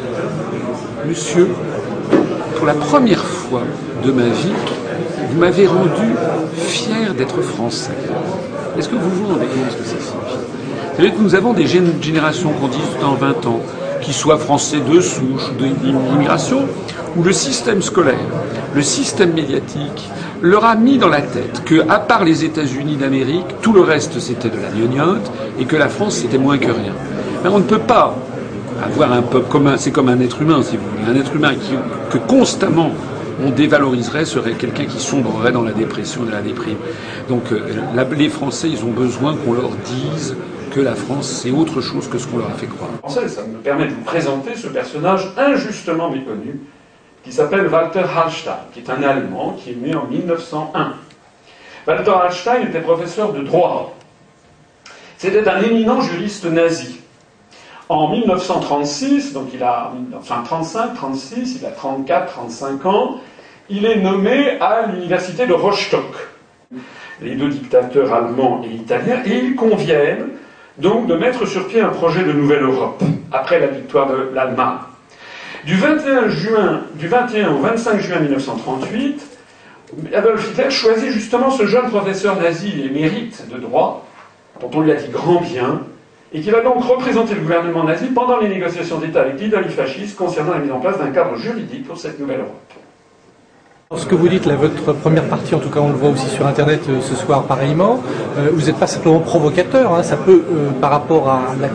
Monsieur, 1.09 1.49
pour 2.57 2.67
la 2.67 2.75
première 2.75 3.25
fois 3.25 3.63
de 4.05 4.13
ma 4.13 4.27
vie, 4.27 4.53
vous 5.31 5.39
m'avez 5.39 5.67
rendu 5.67 6.15
fier 6.57 7.15
d'être 7.15 7.41
français. 7.43 7.97
Est-ce 8.79 8.89
que 8.89 8.97
vous 8.97 9.11
vous 9.11 9.27
rendez 9.27 9.47
compte 9.47 9.71
ce 9.73 9.77
que 9.77 9.85
signifie 9.85 10.00
Que 11.01 11.23
nous 11.23 11.35
avons 11.35 11.55
des 11.55 11.67
générations 11.67 12.51
qui 12.53 12.63
ont 12.63 12.69
18 12.69 13.05
ans, 13.05 13.15
20 13.15 13.47
ans, 13.47 13.61
qui 14.03 14.13
soient 14.13 14.37
français 14.37 14.81
de 14.81 15.01
souche, 15.01 15.51
d'immigration, 15.59 16.67
où 17.17 17.23
le 17.23 17.33
système 17.33 17.81
scolaire, 17.81 18.19
le 18.75 18.83
système 18.83 19.33
médiatique, 19.33 20.11
leur 20.43 20.67
a 20.67 20.75
mis 20.75 20.99
dans 20.99 21.09
la 21.09 21.23
tête 21.23 21.65
que, 21.65 21.89
à 21.89 22.01
part 22.01 22.23
les 22.23 22.45
États-Unis 22.45 22.97
d'Amérique, 22.97 23.47
tout 23.63 23.73
le 23.73 23.81
reste 23.81 24.21
c'était 24.21 24.51
de 24.51 24.59
la 24.59 24.69
gnognotte 24.69 25.33
et 25.59 25.65
que 25.65 25.75
la 25.75 25.89
France 25.89 26.17
c'était 26.17 26.37
moins 26.37 26.59
que 26.59 26.71
rien. 26.71 26.93
Mais 27.43 27.49
on 27.49 27.61
ne 27.61 27.65
peut 27.65 27.79
pas 27.79 28.15
avoir 28.85 29.11
un 29.11 29.23
peuple 29.23 29.49
commun, 29.49 29.77
c'est 29.79 29.93
comme 29.93 30.11
un 30.11 30.21
être 30.21 30.43
humain, 30.43 30.63
si 30.63 30.77
vous 30.77 30.85
voulez. 30.85 31.11
Un 31.11 31.19
être 31.19 31.35
humain 31.35 31.55
que 32.11 32.19
constamment 32.19 32.91
on 33.43 33.49
dévaloriserait 33.49 34.27
serait 34.27 34.53
quelqu'un 34.53 34.85
qui 34.85 35.01
sombrerait 35.01 35.53
dans 35.53 35.63
la 35.63 35.73
dépression 35.73 36.27
et 36.29 36.31
la 36.31 36.43
déprime. 36.43 36.77
Donc 37.31 37.45
euh, 37.53 37.61
les 38.17 38.29
Français, 38.29 38.69
ils 38.71 38.85
ont 38.85 38.93
besoin 38.93 39.35
qu'on 39.35 39.55
leur 39.55 39.71
dise 39.87 40.37
que 40.71 40.81
la 40.81 40.95
France, 40.95 41.41
c'est 41.43 41.51
autre 41.51 41.81
chose 41.81 42.09
que 42.09 42.19
ce 42.19 42.27
qu'on 42.27 42.39
leur 42.39 42.51
a 42.51 42.55
fait 42.55 42.67
croire. 42.67 42.91
Ça 43.09 43.23
me 43.43 43.59
permet 43.59 43.87
de 43.87 43.93
vous 43.93 44.03
présenter 44.03 44.55
ce 44.55 44.69
personnage 44.69 45.29
injustement 45.37 46.11
méconnu, 46.11 46.61
qui 47.25 47.33
s'appelle 47.33 47.67
Walter 47.69 48.05
Hallstein, 48.17 48.59
qui 48.73 48.81
est 48.81 48.91
un 48.91 49.03
Allemand 49.03 49.57
qui 49.59 49.71
est 49.71 49.75
né 49.75 49.95
en 49.95 50.07
1901. 50.07 50.95
Walter 51.87 52.13
Hallstein 52.23 52.63
était 52.69 52.81
professeur 52.81 53.33
de 53.33 53.43
droit. 53.43 53.97
C'était 55.19 55.47
un 55.49 55.61
éminent 55.63 56.01
juriste 56.01 56.47
nazi. 56.47 57.01
En 57.89 58.09
1936, 58.09 59.33
donc 59.33 59.49
il 59.53 59.63
a, 59.63 59.93
enfin 60.17 60.43
35, 60.45 60.95
36, 60.95 61.59
il 61.61 61.67
a 61.67 61.71
34, 61.71 62.33
35 62.33 62.87
ans, 62.87 63.17
il 63.69 63.85
est 63.85 63.97
nommé 63.97 64.59
à 64.61 64.87
l'université 64.87 65.47
de 65.47 65.53
Rostock. 65.53 66.15
Les 67.21 67.35
deux 67.35 67.49
dictateurs 67.49 68.15
allemands 68.15 68.63
et 68.65 68.75
italiens, 68.75 69.23
et 69.27 69.39
ils 69.39 69.57
conviennent 69.57 70.29
donc 70.81 71.07
de 71.07 71.15
mettre 71.15 71.47
sur 71.47 71.69
pied 71.69 71.81
un 71.81 71.89
projet 71.89 72.25
de 72.25 72.33
nouvelle 72.33 72.63
Europe, 72.63 73.03
après 73.33 73.61
la 73.61 73.69
victoire 73.69 74.09
de 74.09 74.31
l'Allemagne. 74.35 74.79
Du 75.65 75.77
21, 75.77 76.29
juin, 76.29 76.83
du 76.95 77.07
21 77.07 77.53
au 77.53 77.59
25 77.59 78.01
juin 78.01 78.21
1938, 78.21 79.39
Adolf 80.15 80.51
Hitler 80.51 80.71
choisit 80.71 81.11
justement 81.11 81.51
ce 81.51 81.67
jeune 81.67 81.91
professeur 81.91 82.41
nazi 82.41 82.83
émérite 82.83 83.47
de 83.53 83.59
droit, 83.59 84.07
dont 84.61 84.71
on 84.75 84.81
lui 84.81 84.93
a 84.93 84.95
dit 84.95 85.09
grand 85.09 85.41
bien, 85.41 85.83
et 86.33 86.41
qui 86.41 86.51
va 86.51 86.61
donc 86.61 86.85
représenter 86.85 87.35
le 87.35 87.41
gouvernement 87.41 87.85
nazi 87.85 88.07
pendant 88.07 88.39
les 88.39 88.49
négociations 88.49 88.99
d'État 88.99 89.23
avec 89.23 89.41
l'Italie 89.41 89.69
fasciste 89.69 90.17
concernant 90.17 90.53
la 90.53 90.61
mise 90.61 90.73
en 90.73 90.79
place 90.79 90.99
d'un 90.99 91.11
cadre 91.11 91.37
juridique 91.37 91.87
pour 91.87 91.99
cette 91.99 92.19
nouvelle 92.21 92.41
Europe. 92.41 92.80
Ce 93.97 94.07
que 94.07 94.15
vous 94.15 94.29
dites, 94.29 94.47
là, 94.47 94.55
votre 94.55 94.93
première 94.93 95.25
partie, 95.25 95.53
en 95.53 95.59
tout 95.59 95.69
cas 95.69 95.81
on 95.81 95.89
le 95.89 95.97
voit 95.97 96.11
aussi 96.11 96.29
sur 96.29 96.47
Internet 96.47 96.83
euh, 96.89 97.01
ce 97.01 97.17
soir 97.17 97.43
pareillement, 97.43 98.01
euh, 98.39 98.51
vous 98.53 98.67
n'êtes 98.67 98.77
pas 98.77 98.87
simplement 98.87 99.19
provocateur, 99.19 99.93
hein, 99.93 100.05
ça 100.05 100.17
peut, 100.17 100.45
euh, 100.49 100.71
par 100.81 100.93
rapport 100.93 101.29
à 101.29 101.57
la 101.61 101.67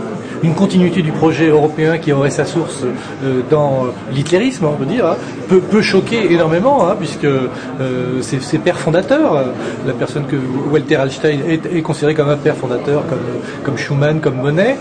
une 0.46 0.54
continuité 0.54 1.02
du 1.02 1.12
projet 1.12 1.48
européen 1.48 1.98
qui 1.98 2.12
aurait 2.14 2.30
sa 2.30 2.46
source 2.46 2.84
euh, 2.84 3.42
dans 3.50 3.88
l'hitlérisme, 4.12 4.66
on 4.66 4.74
peut 4.74 4.86
dire, 4.86 5.06
hein, 5.08 5.16
peut, 5.50 5.60
peut, 5.60 5.82
choquer 5.82 6.32
énormément, 6.32 6.88
hein, 6.88 6.96
puisque 6.98 7.26
euh, 7.26 8.22
ses, 8.22 8.58
pères 8.60 8.78
fondateurs, 8.78 9.36
euh, 9.36 9.44
la 9.88 9.94
personne 9.94 10.26
que 10.26 10.36
Walter 10.72 10.96
Hallstein 10.96 11.40
est, 11.48 11.82
considéré 11.82 12.14
comme 12.14 12.30
un 12.30 12.38
père 12.38 12.56
fondateur, 12.56 13.04
comme, 13.08 13.20
comme 13.64 13.78
Schumann, 13.78 14.20
comme 14.20 14.36
Monet, 14.36 14.78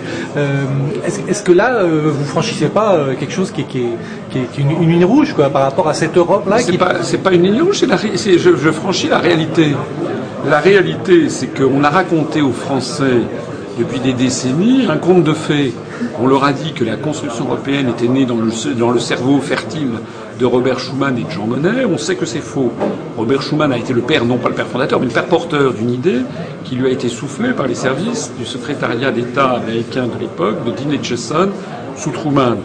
est-ce 1.29 1.43
que 1.43 1.53
là, 1.53 1.83
vous 1.85 2.25
franchissez 2.25 2.67
pas 2.67 2.99
quelque 3.19 3.33
chose 3.33 3.51
qui 3.51 3.63
est, 3.63 3.65
qui 3.65 4.39
est, 4.39 4.59
une, 4.59 4.91
ligne 4.91 5.05
rouge 5.05 5.33
quoi, 5.35 5.51
par 5.51 5.63
rapport 5.63 5.89
à 5.89 5.95
cette 5.95 6.17
Europe-là 6.17 6.59
C'est 6.59 6.79
pas, 6.79 6.95
pas 7.23 7.33
une 7.33 7.43
ligne 7.43 7.63
rouge, 7.63 7.85
je, 7.85 8.39
je 8.39 8.71
franchis 8.71 9.09
la 9.09 9.19
réalité. 9.19 9.75
La 10.49 10.61
réalité, 10.61 11.29
c'est 11.29 11.47
qu'on 11.47 11.83
a 11.85 11.91
raconté 11.91 12.43
aux 12.43 12.53
Français 12.53 13.23
depuis 13.79 14.01
des 14.01 14.13
décennies 14.13 14.87
un 14.89 14.97
conte 14.97 15.25
de 15.25 15.33
fées. 15.33 15.73
On 16.21 16.27
leur 16.27 16.45
a 16.45 16.53
dit 16.53 16.73
que 16.73 16.85
la 16.85 16.97
construction 16.97 17.47
européenne 17.47 17.89
était 17.89 18.09
née 18.09 18.27
dans 18.27 18.37
le, 18.37 18.75
dans 18.75 18.91
le 18.91 18.99
cerveau 18.99 19.41
fertile 19.41 19.91
de 20.39 20.47
Robert 20.47 20.81
Schuman 20.81 21.17
et 21.19 21.25
de 21.25 21.31
Jean 21.31 21.47
Monnet. 21.47 21.85
On 21.85 21.99
sait 21.99 22.17
que 22.17 22.27
c'est 22.27 22.41
faux. 22.41 22.73
Robert 23.17 23.43
Schuman 23.43 23.73
a 23.73 23.79
été 23.79 23.93
le 23.93 24.01
père, 24.01 24.25
non 24.25 24.39
pas 24.39 24.49
le 24.49 24.55
père 24.55 24.67
fondateur, 24.67 25.01
mais 25.01 25.07
le 25.07 25.13
père 25.13 25.27
porteur 25.27 25.73
d'une 25.73 25.91
idée 25.91 26.21
qui 26.65 26.77
lui 26.77 26.87
a 26.87 26.91
été 26.91 27.09
soufflée 27.09 27.53
par 27.53 27.67
les 27.67 27.75
services 27.75 28.33
du 28.39 28.45
secrétariat 28.45 29.11
d'État 29.11 29.51
américain 29.51 30.07
de 30.07 30.21
l'époque, 30.21 30.65
de 30.65 30.71
Dean 30.71 30.99
Acheson, 30.99 31.51
sous 31.97 32.11
Truman. 32.11 32.57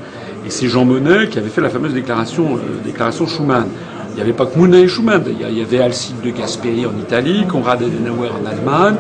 Et 0.46 0.50
c'est 0.50 0.68
Jean 0.68 0.86
Monnet 0.86 1.28
qui 1.30 1.38
avait 1.38 1.50
fait 1.50 1.62
la 1.62 1.70
fameuse 1.70 1.94
déclaration, 1.94 2.56
euh, 2.56 2.60
déclaration 2.84 3.28
Schuman. 3.28 3.66
Il 4.12 4.16
n'y 4.16 4.22
avait 4.22 4.34
pas 4.34 4.48
que 4.48 4.58
Monnet 4.58 4.82
et 4.82 4.88
Schuman. 4.88 5.24
Il 5.28 5.58
y 5.58 5.62
avait 5.62 5.80
Alcide 5.80 6.22
de 6.22 6.32
Gasperi 6.32 6.86
en 6.86 6.98
Italie, 7.00 7.46
Konrad 7.48 7.82
Adenauer 7.84 8.30
en 8.30 8.46
Allemagne, 8.50 8.96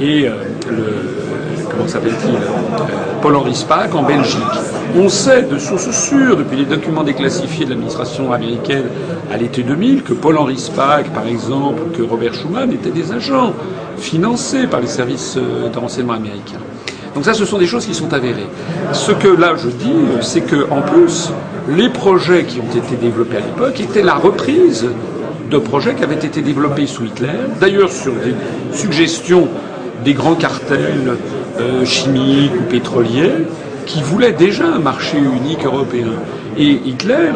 et 0.00 0.28
euh, 0.28 0.32
le, 0.68 0.84
s'appelle-t-il, 1.88 2.34
euh, 2.34 3.20
Paul-Henri 3.22 3.54
Spaak 3.54 3.94
en 3.94 4.02
Belgique. 4.02 4.40
On 4.96 5.08
sait 5.08 5.42
de 5.42 5.58
sources 5.58 5.90
sûres, 5.90 6.36
depuis 6.36 6.58
les 6.58 6.64
documents 6.64 7.04
déclassifiés 7.04 7.64
de 7.64 7.70
l'administration 7.70 8.32
américaine 8.32 8.86
à 9.32 9.36
l'été 9.36 9.62
2000, 9.62 10.02
que 10.02 10.12
Paul-Henri 10.12 10.58
Spaak, 10.58 11.10
par 11.10 11.26
exemple, 11.26 11.82
que 11.96 12.02
Robert 12.02 12.34
Schuman 12.34 12.72
étaient 12.72 12.90
des 12.90 13.12
agents 13.12 13.52
financés 13.98 14.66
par 14.66 14.80
les 14.80 14.88
services 14.88 15.36
euh, 15.36 15.68
de 15.68 15.78
renseignement 15.78 16.14
américains. 16.14 16.58
Donc 17.14 17.24
ça, 17.24 17.34
ce 17.34 17.44
sont 17.44 17.58
des 17.58 17.66
choses 17.66 17.86
qui 17.86 17.94
sont 17.94 18.12
avérées. 18.12 18.46
Ce 18.92 19.12
que 19.12 19.28
là 19.28 19.54
je 19.56 19.68
dis, 19.68 19.92
c'est 20.22 20.42
que 20.42 20.70
en 20.70 20.80
plus, 20.80 21.30
les 21.68 21.88
projets 21.88 22.44
qui 22.44 22.60
ont 22.60 22.76
été 22.76 22.96
développés 22.96 23.38
à 23.38 23.40
l'époque 23.40 23.80
étaient 23.80 24.02
la 24.02 24.14
reprise 24.14 24.86
de 25.50 25.58
projets 25.58 25.94
qui 25.94 26.04
avaient 26.04 26.14
été 26.14 26.40
développés 26.40 26.86
sous 26.86 27.04
Hitler, 27.04 27.28
d'ailleurs 27.60 27.90
sur 27.90 28.12
des 28.12 28.34
suggestions 28.72 29.48
des 30.04 30.14
grands 30.14 30.34
cartels 30.34 31.16
euh, 31.60 31.84
chimiques 31.84 32.52
ou 32.58 32.62
pétroliers 32.70 33.32
qui 33.86 34.02
voulaient 34.02 34.32
déjà 34.32 34.64
un 34.66 34.78
marché 34.78 35.18
unique 35.18 35.64
européen. 35.64 36.12
Et 36.56 36.80
Hitler, 36.84 37.32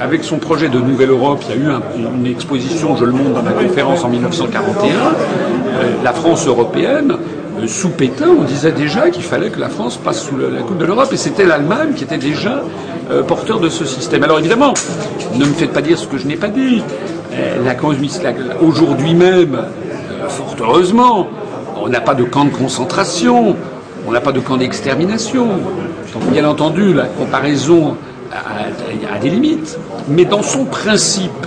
avec 0.00 0.24
son 0.24 0.38
projet 0.38 0.68
de 0.68 0.78
Nouvelle 0.78 1.10
Europe, 1.10 1.42
il 1.48 1.56
y 1.56 1.58
a 1.58 1.70
eu 1.70 1.72
une 2.14 2.26
exposition, 2.26 2.96
je 2.96 3.04
le 3.04 3.12
montre 3.12 3.34
dans 3.34 3.42
ma 3.42 3.52
conférence 3.52 4.04
en 4.04 4.08
1941, 4.08 4.88
euh, 4.88 5.90
la 6.04 6.12
France 6.12 6.46
européenne, 6.46 7.14
euh, 7.60 7.66
sous 7.66 7.90
Pétain, 7.90 8.28
on 8.38 8.44
disait 8.44 8.72
déjà 8.72 9.10
qu'il 9.10 9.24
fallait 9.24 9.50
que 9.50 9.58
la 9.58 9.68
France 9.68 9.96
passe 9.96 10.22
sous 10.22 10.36
la 10.36 10.62
coupe 10.62 10.78
de 10.78 10.86
l'Europe, 10.86 11.08
et 11.12 11.16
c'était 11.16 11.44
l'Allemagne 11.44 11.94
qui 11.94 12.04
était 12.04 12.18
déjà 12.18 12.62
porteur 13.26 13.58
de 13.58 13.70
ce 13.70 13.86
système. 13.86 14.22
Alors 14.22 14.38
évidemment, 14.38 14.74
ne 15.34 15.46
me 15.46 15.54
faites 15.54 15.72
pas 15.72 15.80
dire 15.80 15.98
ce 15.98 16.06
que 16.06 16.18
je 16.18 16.26
n'ai 16.26 16.36
pas 16.36 16.48
dit. 16.48 16.82
Aujourd'hui 18.60 19.14
même, 19.14 19.56
fort 20.28 20.54
heureusement, 20.60 21.26
on 21.82 21.88
n'a 21.88 22.00
pas 22.00 22.14
de 22.14 22.24
camp 22.24 22.44
de 22.44 22.50
concentration, 22.50 23.56
on 24.06 24.12
n'a 24.12 24.20
pas 24.20 24.32
de 24.32 24.40
camp 24.40 24.56
d'extermination. 24.56 25.48
Bien 26.32 26.48
entendu, 26.48 26.94
la 26.94 27.04
comparaison 27.04 27.96
a, 28.32 29.18
des 29.18 29.30
limites. 29.30 29.78
Mais 30.08 30.24
dans 30.24 30.42
son 30.42 30.64
principe, 30.64 31.46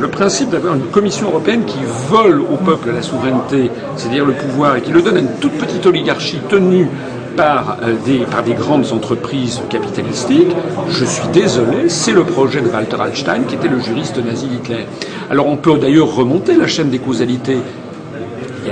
le 0.00 0.08
principe 0.08 0.50
d'avoir 0.50 0.74
une 0.74 0.86
Commission 0.86 1.28
européenne 1.28 1.64
qui 1.64 1.78
vole 2.08 2.40
au 2.40 2.56
peuple 2.56 2.90
la 2.94 3.02
souveraineté, 3.02 3.70
c'est-à-dire 3.96 4.24
le 4.24 4.32
pouvoir, 4.32 4.76
et 4.76 4.82
qui 4.82 4.92
le 4.92 5.02
donne 5.02 5.16
à 5.16 5.20
une 5.20 5.36
toute 5.40 5.52
petite 5.52 5.84
oligarchie 5.86 6.38
tenue 6.48 6.88
par 7.36 7.78
euh, 7.82 7.94
des, 8.04 8.54
grandes 8.54 8.92
entreprises 8.92 9.62
capitalistiques, 9.70 10.50
je 10.88 11.04
suis 11.04 11.28
désolé, 11.28 11.88
c'est 11.88 12.10
le 12.12 12.24
projet 12.24 12.60
de 12.60 12.68
Walter 12.68 12.96
Hallstein 13.00 13.42
qui 13.46 13.54
était 13.54 13.68
le 13.68 13.78
juriste 13.78 14.18
nazi 14.24 14.46
Hitler. 14.46 14.86
Alors 15.30 15.46
on 15.46 15.56
peut 15.56 15.78
d'ailleurs 15.78 16.12
remonter 16.12 16.56
la 16.56 16.66
chaîne 16.66 16.90
des 16.90 16.98
causalités 16.98 17.58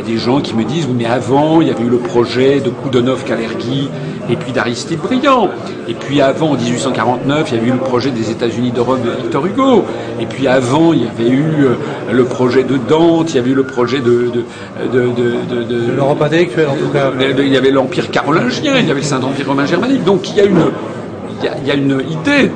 des 0.06 0.18
gens 0.18 0.40
qui 0.40 0.54
me 0.54 0.64
disent, 0.64 0.88
mais 0.88 1.04
avant, 1.04 1.60
il 1.60 1.68
y 1.68 1.70
avait 1.70 1.84
eu 1.84 1.90
le 1.90 1.98
projet 1.98 2.60
de 2.60 2.70
Koudonov 2.70 3.24
Kalergi 3.24 3.90
et 4.30 4.36
puis 4.36 4.52
d'Aristide 4.52 4.98
Briand. 4.98 5.50
Et 5.88 5.94
puis 5.94 6.20
avant, 6.20 6.50
en 6.50 6.54
1849, 6.54 7.48
il 7.50 7.54
y 7.56 7.58
avait 7.58 7.68
eu 7.68 7.72
le 7.72 7.78
projet 7.78 8.10
des 8.10 8.30
États-Unis 8.30 8.70
d'Europe 8.70 9.02
de 9.02 9.10
Victor 9.10 9.44
Hugo. 9.46 9.84
Et 10.20 10.26
puis 10.26 10.48
avant, 10.48 10.92
il 10.92 11.04
y 11.04 11.08
avait 11.08 11.28
eu 11.28 11.64
euh, 11.64 11.74
le 12.12 12.24
projet 12.24 12.64
de 12.64 12.76
Dante, 12.76 13.32
il 13.32 13.36
y 13.36 13.38
avait 13.38 13.50
eu 13.50 13.54
le 13.54 13.66
projet 13.66 14.00
de... 14.00 14.30
de, 14.32 14.44
de, 14.92 15.62
de, 15.64 15.92
l'Europe 15.96 16.22
intellectuelle, 16.22 16.68
en 16.68 16.76
tout 16.76 16.88
cas. 16.88 17.12
Il 17.38 17.48
y 17.48 17.56
avait 17.56 17.70
l'Empire 17.70 18.10
carolingien, 18.10 18.78
il 18.78 18.86
y 18.86 18.90
avait 18.90 19.00
le 19.00 19.06
Saint-Empire 19.06 19.46
romain 19.46 19.66
germanique. 19.66 20.04
Donc 20.04 20.30
il 20.30 20.36
y 20.36 20.40
a 20.40 20.44
une 20.44 20.70
il 21.42 21.66
y, 21.66 21.70
a 21.70 21.74
une 21.74 22.02
idée 22.08 22.50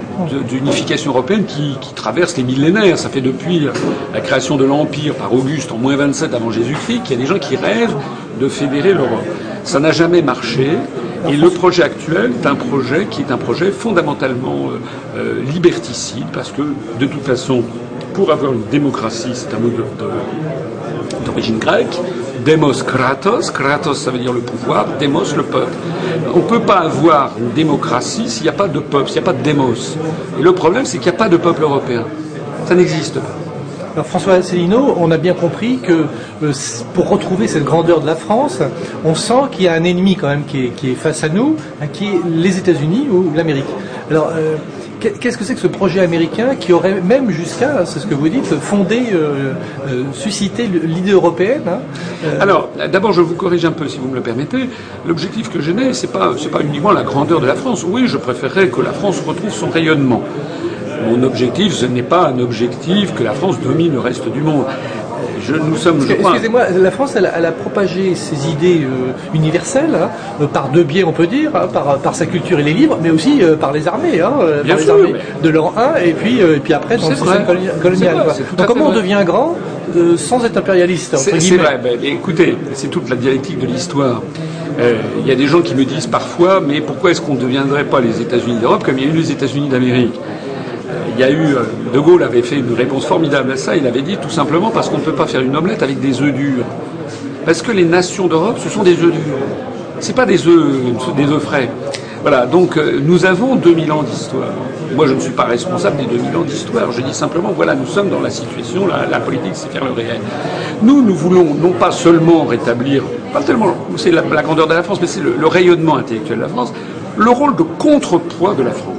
d'unification 0.49 1.11
européenne 1.13 1.45
qui, 1.45 1.77
traverse 1.95 2.37
les 2.37 2.43
millénaires. 2.43 2.99
Ça 2.99 3.09
fait 3.09 3.21
depuis 3.21 3.69
la 4.15 4.21
création 4.21 4.57
de 4.57 4.65
l'Empire 4.65 5.15
par 5.15 5.33
Auguste 5.33 5.73
en 5.73 5.77
moins 5.77 5.97
27 5.97 6.35
avant 6.35 6.51
Jésus-Christ 6.51 7.03
qu'il 7.03 7.17
y 7.17 7.21
a 7.21 7.23
des 7.23 7.27
gens 7.27 7.39
qui 7.39 7.57
rêvent 7.57 7.97
de 8.41 8.49
fédérer 8.49 8.95
l'Europe. 8.95 9.25
Ça 9.65 9.81
n'a 9.81 9.93
jamais 9.93 10.23
marché. 10.23 10.71
Et 11.29 11.37
le 11.37 11.51
projet 11.51 11.83
actuel 11.83 12.33
est 12.43 12.47
un 12.47 12.55
projet 12.55 13.07
qui 13.11 13.21
est 13.21 13.31
un 13.31 13.37
projet 13.37 13.71
fondamentalement 13.71 14.71
euh, 14.71 15.19
euh, 15.19 15.43
liberticide, 15.53 16.25
parce 16.33 16.51
que 16.51 16.63
de 16.99 17.07
toute 17.07 17.23
façon, 17.23 17.63
pour 18.15 18.33
avoir 18.33 18.55
une 18.55 18.65
démocratie, 18.71 19.33
c'est 19.35 19.55
un 19.55 19.59
mot 19.59 19.71
d'origine 21.25 21.59
grecque, 21.59 21.99
Demos 22.45 22.83
Kratos, 22.85 23.51
Kratos 23.51 23.99
ça 23.99 24.11
veut 24.11 24.19
dire 24.19 24.33
le 24.33 24.41
pouvoir, 24.41 24.87
Demos 24.99 25.35
le 25.37 25.43
peuple. 25.43 25.73
On 26.35 26.39
ne 26.39 26.43
peut 26.43 26.61
pas 26.61 26.81
avoir 26.81 27.33
une 27.39 27.53
démocratie 27.53 28.29
s'il 28.29 28.45
n'y 28.45 28.49
a 28.49 28.53
pas 28.53 28.69
de 28.69 28.79
peuple, 28.79 29.09
s'il 29.09 29.23
n'y 29.23 29.29
a 29.29 29.33
pas 29.33 29.39
de 29.39 29.43
Demos. 29.43 29.97
Et 30.39 30.43
le 30.43 30.53
problème, 30.53 30.85
c'est 30.85 30.99
qu'il 30.99 31.11
n'y 31.11 31.17
a 31.17 31.19
pas 31.19 31.29
de 31.29 31.37
peuple 31.37 31.63
européen. 31.63 32.05
Ça 32.67 32.75
n'existe 32.75 33.15
pas. 33.15 33.37
Alors 33.95 34.07
François 34.07 34.35
Asselineau, 34.35 34.95
on 34.99 35.11
a 35.11 35.17
bien 35.17 35.35
compris 35.35 35.79
que 35.79 36.05
euh, 36.45 36.53
pour 36.95 37.09
retrouver 37.09 37.49
cette 37.49 37.65
grandeur 37.65 38.01
de 38.01 38.07
la 38.07 38.15
France, 38.15 38.61
on 39.05 39.17
sent 39.17 39.49
qu'il 39.51 39.65
y 39.65 39.69
a 39.69 39.73
un 39.73 39.83
ennemi 39.83 40.15
quand 40.15 40.29
même 40.29 40.45
qui 40.45 40.67
est, 40.67 40.95
face 40.95 41.25
à 41.25 41.29
nous, 41.29 41.57
hein, 41.83 41.87
qui 41.93 42.07
est 42.07 42.21
les 42.25 42.57
États-Unis 42.57 43.09
ou 43.11 43.33
l'Amérique. 43.35 43.67
Alors, 44.09 44.31
euh, 44.33 44.57
Qu'est-ce 45.01 45.39
que 45.39 45.45
c'est 45.45 45.55
que 45.55 45.61
ce 45.61 45.67
projet 45.67 46.01
américain 46.01 46.57
qui 46.57 46.75
aurait 46.75 47.01
même 47.01 47.31
jusqu'à, 47.31 47.87
c'est 47.87 48.01
ce 48.01 48.07
que 48.07 48.15
vous 48.15 48.29
dites, 48.29 48.45
fondé, 48.61 49.07
euh, 49.15 49.55
euh, 49.89 50.05
suscité 50.13 50.67
l'idée 50.67 51.13
européenne 51.13 51.63
hein, 51.67 51.79
euh, 52.25 52.39
Alors, 52.39 52.69
d'abord, 52.93 53.13
je 53.13 53.23
vous 53.23 53.35
corrige 53.35 53.65
un 53.65 53.73
peu, 53.73 53.89
si 53.89 53.99
vous 53.99 54.09
me 54.09 54.15
le 54.15 54.21
permettez. 54.21 54.69
L'objectif 55.07 55.51
que 55.51 55.63
je 55.63 55.73
n'ai, 55.73 55.95
c'est 55.95 56.13
pas, 56.13 56.35
c'est 56.39 56.51
pas 56.51 56.61
uniquement 56.61 56.93
la 56.93 57.03
grandeur 57.03 57.41
de 57.41 57.47
la 57.47 57.55
France. 57.55 57.83
Oui, 57.89 58.09
je 58.09 58.19
préférerais 58.19 58.69
que 58.69 58.83
la 58.83 58.93
France 58.93 59.23
retrouve 59.27 59.53
son 59.53 59.71
rayonnement. 59.71 60.23
Mon 61.09 61.23
objectif, 61.23 61.73
ce 61.73 61.87
n'est 61.87 62.03
pas 62.03 62.29
un 62.29 62.39
objectif 62.39 63.15
que 63.15 63.23
la 63.23 63.33
France 63.33 63.59
domine 63.59 63.93
le 63.93 64.01
reste 64.01 64.31
du 64.31 64.43
monde 64.43 64.67
nous 65.49 65.77
sommes, 65.77 65.99
Excusez-moi, 66.09 66.63
la 66.71 66.91
France, 66.91 67.17
elle, 67.17 67.27
a 67.27 67.53
propagé 67.53 68.15
ses 68.15 68.49
idées 68.49 68.83
euh, 68.85 69.13
universelles 69.35 69.95
hein, 69.95 70.11
euh, 70.41 70.47
par 70.47 70.69
deux 70.69 70.83
biais, 70.83 71.05
on 71.05 71.13
peut 71.13 71.27
dire, 71.27 71.51
hein, 71.55 71.69
par, 71.73 72.15
sa 72.15 72.27
culture 72.27 72.59
et 72.59 72.63
les 72.63 72.73
livres, 72.73 72.99
mais 73.03 73.11
aussi 73.11 73.43
euh, 73.43 73.57
par 73.57 73.73
les 73.73 73.87
armées, 73.89 74.21
hein, 74.21 74.33
par 74.67 74.77
les 74.77 74.91
armées 74.91 75.15
de 75.43 75.49
l'an 75.49 75.73
1 75.77 76.01
et 76.01 76.13
puis, 76.13 76.41
et 76.41 76.59
puis 76.59 76.73
après 76.75 76.97
dans 76.97 77.09
le 77.09 77.15
système 77.15 77.47
colonial. 77.81 78.17
Donc 78.57 78.67
comment 78.67 78.89
on 78.89 78.95
devient 78.95 79.23
grand 79.25 79.57
sans 80.17 80.45
être 80.45 80.57
impérialiste 80.57 81.17
C'est 81.17 81.57
vrai. 81.57 81.81
Ben, 81.83 81.99
écoutez, 82.03 82.57
c'est 82.75 82.89
toute 82.89 83.09
la 83.11 83.17
dialectique 83.17 83.59
de 83.59 83.67
l'histoire. 83.67 84.23
Il 84.79 85.27
y 85.27 85.33
a 85.33 85.37
des 85.37 85.47
gens 85.47 85.61
qui 85.61 85.75
me 85.75 85.85
disent 85.85 86.07
parfois, 86.07 86.61
mais 86.61 86.81
pourquoi 86.81 87.11
est-ce 87.11 87.21
qu'on 87.21 87.35
ne 87.35 87.41
deviendrait 87.41 87.85
pas 87.85 88.01
les 88.01 88.21
États-Unis 88.21 88.59
d'Europe 88.61 88.85
comme 88.85 88.99
il 88.99 89.05
y 89.05 89.09
a 89.09 89.13
eu 89.13 89.17
les 89.17 89.33
États-Unis 89.33 89.69
d'Amérique? 89.69 90.19
Il 91.15 91.21
y 91.21 91.25
a 91.25 91.31
eu, 91.31 91.55
euh, 91.55 91.63
De 91.93 91.99
Gaulle 91.99 92.23
avait 92.23 92.43
fait 92.43 92.57
une 92.57 92.75
réponse 92.75 93.07
formidable 93.07 93.53
à 93.53 93.57
ça, 93.57 93.77
il 93.77 93.87
avait 93.87 94.03
dit 94.03 94.17
tout 94.17 94.31
simplement 94.31 94.71
parce 94.71 94.89
qu'on 94.89 94.99
ne 94.99 95.03
peut 95.03 95.15
pas 95.15 95.27
faire 95.27 95.41
une 95.41 95.57
omelette 95.57 95.83
avec 95.83 96.01
des 96.01 96.21
œufs 96.21 96.33
durs. 96.33 96.65
Parce 97.45 97.63
que 97.63 97.73
les 97.73 97.85
nations 97.85 98.27
d'Europe, 98.27 98.59
ce 98.59 98.69
sont 98.69 98.83
des 98.83 98.93
œufs 98.93 99.13
durs. 99.13 99.39
C'est 100.01 100.15
pas 100.15 100.27
des 100.27 100.47
œufs, 100.47 100.67
des 101.17 101.27
œufs 101.27 101.43
frais. 101.43 101.69
Voilà, 102.23 102.47
donc 102.47 102.77
euh, 102.77 103.01
nous 103.03 103.25
avons 103.25 103.57
2000 103.57 103.93
ans 103.93 104.03
d'histoire. 104.03 104.53
Moi, 104.95 105.07
je 105.07 105.15
ne 105.15 105.21
suis 105.21 105.33
pas 105.33 105.45
responsable 105.45 105.99
des 105.99 106.07
2000 106.07 106.37
ans 106.37 106.43
d'histoire. 106.43 106.93
Je 106.93 107.01
dis 107.01 107.15
simplement, 107.15 107.53
voilà, 107.55 107.75
nous 107.75 107.87
sommes 107.87 108.11
dans 108.11 108.21
la 108.21 108.31
situation, 108.31 108.87
la, 108.87 109.07
la 109.07 109.21
politique, 109.21 109.53
c'est 109.55 109.71
faire 109.71 109.85
le 109.85 109.93
réel. 109.93 110.21
Nous, 110.83 111.03
nous 111.03 111.15
voulons 111.15 111.55
non 111.55 111.73
pas 111.73 111.91
seulement 111.91 112.45
rétablir 112.45 113.05
pas 113.33 113.43
tellement 113.43 113.75
c'est 113.97 114.11
la, 114.11 114.23
grandeur 114.23 114.67
de 114.67 114.75
la 114.75 114.83
France, 114.83 115.01
mais 115.01 115.07
c'est 115.07 115.21
le, 115.21 115.47
rayonnement 115.47 115.97
intellectuel 115.97 116.39
de 116.39 116.43
la 116.43 116.49
France, 116.49 116.73
le 117.17 117.31
rôle 117.31 117.57
de 117.57 117.63
contrepoids 117.63 118.55
de 118.55 118.63
la 118.63 118.73
France. 118.73 118.97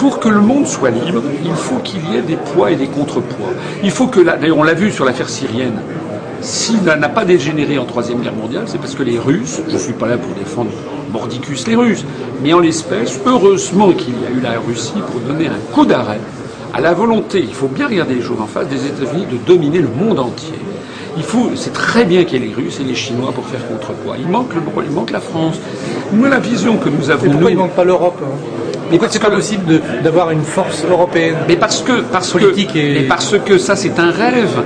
Pour 0.00 0.18
que 0.18 0.30
le 0.30 0.40
monde 0.40 0.66
soit 0.66 0.88
libre, 0.88 1.22
il 1.44 1.52
faut 1.52 1.76
qu'il 1.76 2.00
y 2.10 2.16
ait 2.16 2.22
des 2.22 2.36
poids 2.36 2.70
et 2.70 2.76
des 2.76 2.86
contrepoids. 2.86 3.52
Il 3.84 3.90
faut 3.90 4.06
que, 4.06 4.20
d'ailleurs 4.20 4.56
on 4.56 4.62
l'a 4.62 4.72
vu 4.72 4.90
sur 4.90 5.04
l'affaire 5.04 5.28
syrienne, 5.28 5.78
s'il 6.40 6.82
n'a 6.82 7.08
pas 7.10 7.26
dégénéré 7.26 7.76
en 7.76 7.84
Troisième 7.84 8.20
Guerre 8.20 8.34
mondiale, 8.34 8.64
c'est 8.66 8.78
parce 8.78 8.94
que 8.94 9.02
les 9.02 9.18
Russes, 9.18 9.60
je 9.68 9.74
ne 9.74 9.78
suis 9.78 9.92
pas 9.92 10.08
là 10.08 10.16
pour 10.16 10.34
défendre 10.34 10.70
mordicus 11.12 11.66
les 11.66 11.76
Russes, 11.76 12.06
mais 12.42 12.54
en 12.54 12.60
l'espèce, 12.60 13.20
heureusement 13.26 13.92
qu'il 13.92 14.14
y 14.14 14.26
a 14.26 14.30
eu 14.30 14.40
la 14.40 14.58
Russie 14.58 15.02
pour 15.12 15.20
donner 15.20 15.48
un 15.48 15.74
coup 15.74 15.84
d'arrêt 15.84 16.20
à 16.72 16.80
la 16.80 16.94
volonté, 16.94 17.40
il 17.46 17.52
faut 17.52 17.68
bien 17.68 17.86
regarder 17.86 18.14
les 18.14 18.22
choses 18.22 18.40
en 18.40 18.46
face, 18.46 18.68
des 18.68 18.86
États-Unis 18.86 19.26
de 19.30 19.36
dominer 19.36 19.80
le 19.80 19.88
monde 19.88 20.18
entier. 20.18 20.54
Il 21.18 21.24
faut, 21.24 21.50
c'est 21.56 21.74
très 21.74 22.06
bien 22.06 22.24
qu'il 22.24 22.40
y 22.40 22.44
ait 22.44 22.48
les 22.48 22.54
Russes 22.54 22.80
et 22.80 22.84
les 22.84 22.94
Chinois 22.94 23.32
pour 23.32 23.44
faire 23.44 23.66
contrepoids. 23.68 24.16
Il 24.18 24.28
manque 24.28 24.54
le, 24.54 24.62
il 24.82 24.92
manque 24.92 25.10
la 25.10 25.20
France. 25.20 25.58
Moi, 26.10 26.30
la 26.30 26.38
vision 26.38 26.78
que 26.78 26.88
nous 26.88 27.10
avons. 27.10 27.28
Pourquoi 27.28 27.50
il 27.50 27.56
ne 27.56 27.60
manque 27.60 27.74
pas 27.74 27.84
l'Europe 27.84 28.18
hein 28.24 28.69
mais 28.90 28.98
pourquoi 28.98 29.08
c'est 29.08 29.20
pas 29.22 29.30
possible 29.30 29.80
d'avoir 30.02 30.30
une 30.30 30.42
force 30.42 30.84
européenne 30.84 31.36
Mais 31.46 31.56
parce 31.56 31.82
que, 31.82 32.00
parce 32.12 32.30
politique 32.32 32.74
et... 32.74 33.02
parce 33.08 33.36
que 33.38 33.56
ça, 33.56 33.76
c'est 33.76 33.98
un 34.00 34.10
rêve. 34.10 34.62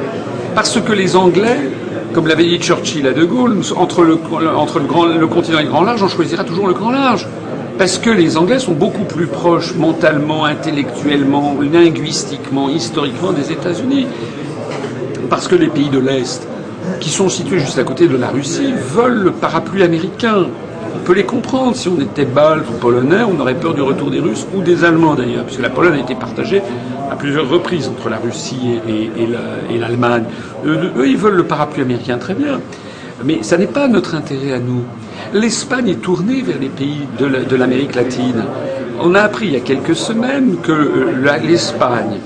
Parce 0.54 0.80
que 0.80 0.92
les 0.92 1.14
Anglais, 1.16 1.58
comme 2.14 2.26
l'avait 2.26 2.44
dit 2.44 2.58
Churchill 2.58 3.06
à 3.06 3.12
De 3.12 3.24
Gaulle, 3.24 3.58
entre 3.76 4.02
le, 4.02 4.18
entre 4.56 4.78
le, 4.78 4.86
grand, 4.86 5.04
le 5.04 5.26
continent 5.26 5.58
et 5.58 5.64
le 5.64 5.68
grand 5.68 5.82
large, 5.82 6.02
on 6.02 6.08
choisira 6.08 6.44
toujours 6.44 6.68
le 6.68 6.74
grand 6.74 6.90
large. 6.90 7.28
Parce 7.76 7.98
que 7.98 8.08
les 8.08 8.36
Anglais 8.36 8.60
sont 8.60 8.72
beaucoup 8.72 9.04
plus 9.04 9.26
proches 9.26 9.74
mentalement, 9.74 10.44
intellectuellement, 10.44 11.56
linguistiquement, 11.60 12.68
historiquement 12.70 13.32
des 13.32 13.50
États-Unis. 13.52 14.06
Parce 15.28 15.48
que 15.48 15.56
les 15.56 15.66
pays 15.66 15.88
de 15.90 15.98
l'Est, 15.98 16.46
qui 17.00 17.10
sont 17.10 17.28
situés 17.28 17.58
juste 17.58 17.78
à 17.78 17.84
côté 17.84 18.06
de 18.06 18.16
la 18.16 18.28
Russie, 18.28 18.72
veulent 18.94 19.24
le 19.24 19.32
parapluie 19.32 19.82
américain. 19.82 20.46
On 20.94 20.98
peut 21.04 21.14
les 21.14 21.24
comprendre. 21.24 21.76
Si 21.76 21.88
on 21.88 22.00
était 22.00 22.24
balte 22.24 22.68
ou 22.68 22.74
polonais, 22.74 23.22
on 23.22 23.38
aurait 23.40 23.54
peur 23.54 23.74
du 23.74 23.82
retour 23.82 24.10
des 24.10 24.20
Russes 24.20 24.46
ou 24.54 24.62
des 24.62 24.84
Allemands 24.84 25.14
d'ailleurs, 25.14 25.44
puisque 25.44 25.62
la 25.62 25.70
Pologne 25.70 25.94
a 25.94 26.00
été 26.00 26.14
partagée 26.14 26.62
à 27.10 27.16
plusieurs 27.16 27.48
reprises 27.48 27.88
entre 27.88 28.08
la 28.08 28.18
Russie 28.18 28.80
et, 28.88 29.76
l'Allemagne. 29.78 30.24
Eux, 30.66 31.06
ils 31.06 31.16
veulent 31.16 31.36
le 31.36 31.44
parapluie 31.44 31.82
américain 31.82 32.18
très 32.18 32.34
bien. 32.34 32.60
Mais 33.24 33.42
ça 33.42 33.56
n'est 33.56 33.66
pas 33.66 33.88
notre 33.88 34.14
intérêt 34.14 34.52
à 34.52 34.58
nous. 34.58 34.82
L'Espagne 35.32 35.88
est 35.88 36.00
tournée 36.00 36.42
vers 36.42 36.58
les 36.60 36.68
pays 36.68 37.06
de 37.18 37.56
l'Amérique 37.56 37.94
latine. 37.94 38.44
On 39.00 39.14
a 39.14 39.20
appris 39.20 39.46
il 39.46 39.52
y 39.52 39.56
a 39.56 39.60
quelques 39.60 39.96
semaines 39.96 40.56
que 40.62 40.72
euh, 40.72 41.38
l'Espagne 41.42 42.20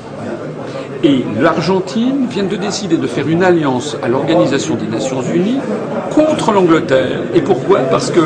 et 1.02 1.24
l'Argentine 1.40 2.26
viennent 2.28 2.48
de 2.48 2.56
décider 2.56 2.96
de 2.96 3.06
faire 3.06 3.28
une 3.28 3.42
alliance 3.42 3.96
à 4.02 4.08
l'Organisation 4.08 4.74
des 4.74 4.86
Nations 4.86 5.22
Unies 5.22 5.60
contre 6.10 6.52
l'Angleterre. 6.52 7.20
Et 7.34 7.40
pourquoi? 7.40 7.80
Parce 7.80 8.10
que 8.10 8.20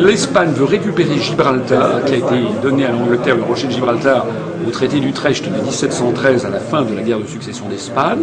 l'Espagne 0.00 0.50
veut 0.52 0.64
récupérer 0.64 1.18
Gibraltar, 1.18 2.04
qui 2.04 2.14
a 2.14 2.16
été 2.16 2.36
donné 2.62 2.84
à 2.86 2.90
l'Angleterre, 2.90 3.36
le 3.36 3.42
rocher 3.42 3.66
de 3.66 3.72
Gibraltar, 3.72 4.26
au 4.66 4.70
traité 4.70 5.00
d'Utrecht 5.00 5.44
de 5.44 5.62
1713 5.62 6.46
à 6.46 6.50
la 6.50 6.60
fin 6.60 6.82
de 6.82 6.94
la 6.94 7.02
guerre 7.02 7.20
de 7.20 7.26
succession 7.26 7.68
d'Espagne, 7.68 8.20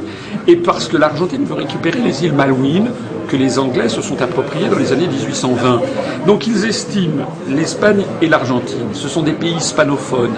et 0.48 0.56
parce 0.56 0.88
que 0.88 0.98
l'Argentine 0.98 1.44
veut 1.46 1.56
récupérer 1.56 2.00
les 2.00 2.26
îles 2.26 2.34
Malouines, 2.34 2.90
que 3.28 3.36
les 3.36 3.60
Anglais 3.60 3.90
se 3.90 4.02
sont 4.02 4.22
appropriés 4.22 4.70
dans 4.70 4.78
les 4.78 4.94
années 4.94 5.08
1820. 5.08 5.82
Donc 6.26 6.48
ils 6.48 6.66
estiment 6.66 7.26
l'Espagne 7.50 8.04
et 8.22 8.28
l'Argentine. 8.28 8.88
Ce 8.94 9.08
sont 9.08 9.22
des 9.22 9.34
pays 9.34 9.56
hispanophones, 9.56 10.36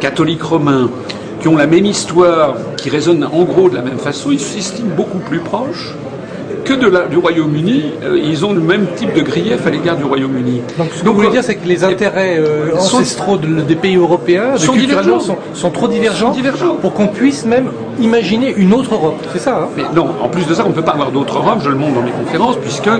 catholiques 0.00 0.42
romains, 0.42 0.90
qui 1.40 1.48
ont 1.48 1.56
la 1.56 1.66
même 1.66 1.84
histoire, 1.84 2.54
qui 2.76 2.88
résonnent 2.88 3.24
en 3.24 3.42
gros 3.42 3.68
de 3.68 3.74
la 3.74 3.82
même 3.82 3.98
façon. 3.98 4.30
Ils 4.30 4.40
s'estiment 4.40 4.94
beaucoup 4.96 5.18
plus 5.18 5.40
proches 5.40 5.94
que 6.64 6.74
de 6.74 6.86
la, 6.86 7.06
du 7.06 7.16
Royaume-Uni, 7.16 7.92
euh, 8.02 8.18
ils 8.22 8.44
ont 8.44 8.52
le 8.52 8.60
même 8.60 8.86
type 8.96 9.12
de 9.14 9.22
grief 9.22 9.66
à 9.66 9.70
l'égard 9.70 9.96
du 9.96 10.04
Royaume-Uni. 10.04 10.62
Donc 10.78 10.88
ce 10.94 11.02
que 11.02 11.08
vous 11.08 11.14
voulez 11.14 11.30
dire, 11.30 11.44
c'est 11.44 11.56
que 11.56 11.66
les 11.66 11.84
intérêts 11.84 12.38
euh, 12.38 12.76
ancestraux 12.76 13.36
des 13.36 13.76
pays 13.76 13.96
européens 13.96 14.56
sont, 14.56 14.74
divergents. 14.74 15.20
Sont, 15.54 15.70
trop 15.70 15.88
divergents, 15.88 16.34
pour 16.80 16.94
qu'on 16.94 17.08
puisse 17.08 17.44
même 17.44 17.70
imaginer 18.00 18.54
une 18.56 18.72
autre 18.72 18.94
Europe. 18.94 19.18
C'est 19.32 19.38
ça 19.40 19.62
hein 19.62 19.68
Mais 19.76 19.84
non, 19.94 20.08
en 20.20 20.28
plus 20.28 20.46
de 20.46 20.54
ça, 20.54 20.64
on 20.64 20.70
ne 20.70 20.74
peut 20.74 20.82
pas 20.82 20.92
avoir 20.92 21.12
d'autre 21.12 21.36
Europe, 21.38 21.60
je 21.62 21.70
le 21.70 21.76
montre 21.76 21.94
dans 21.94 22.02
mes 22.02 22.10
conférences, 22.10 22.56
puisque 22.56 22.90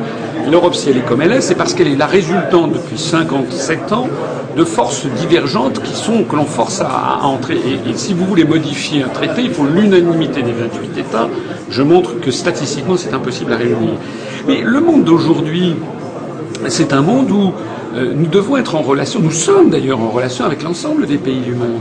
l'Europe, 0.51 0.75
si 0.75 0.91
elle 0.91 0.99
est 0.99 1.07
comme 1.07 1.23
elle 1.23 1.33
est, 1.33 1.41
c'est 1.41 1.55
parce 1.55 1.75
qu'elle 1.75 1.89
est 1.89 1.97
la 1.97 2.07
résultante 2.07 2.73
depuis 2.73 2.99
57 2.99 3.93
ans 3.93 4.09
de 4.57 4.65
forces 4.65 5.07
divergentes 5.07 5.83
qui 5.83 5.95
sont, 5.95 6.25
que 6.25 6.37
l'on 6.37 6.45
force 6.45 6.81
à, 6.81 7.21
entrer. 7.25 7.57
Et, 7.57 7.95
si 7.95 8.15
vous 8.15 8.25
voulez 8.25 8.45
modifier 8.45 9.03
un 9.03 9.09
traité, 9.09 9.43
il 9.43 9.51
faut 9.51 9.65
l'unanimité 9.65 10.43
des 10.43 10.53
28 10.53 10.99
États. 10.99 11.29
Je 11.71 11.83
montre 11.83 12.21
que 12.21 12.31
statistiquement, 12.31 12.97
c'est 12.97 13.15
impossible 13.15 13.42
Mais 14.47 14.63
le 14.63 14.81
monde 14.81 15.05
d'aujourd'hui, 15.05 15.75
c'est 16.69 16.93
un 16.93 17.03
monde 17.03 17.31
où 17.31 17.53
euh, 17.95 18.13
nous 18.15 18.27
devons 18.27 18.57
être 18.57 18.75
en 18.75 18.83
relation, 18.83 19.21
nous 19.21 19.31
sommes 19.31 19.71
d'ailleurs 19.71 20.01
en 20.01 20.09
relation 20.09 20.45
avec 20.45 20.63
l'ensemble 20.63 21.07
des 21.07 21.19
pays 21.19 21.41
du 21.41 21.55
monde. 21.55 21.81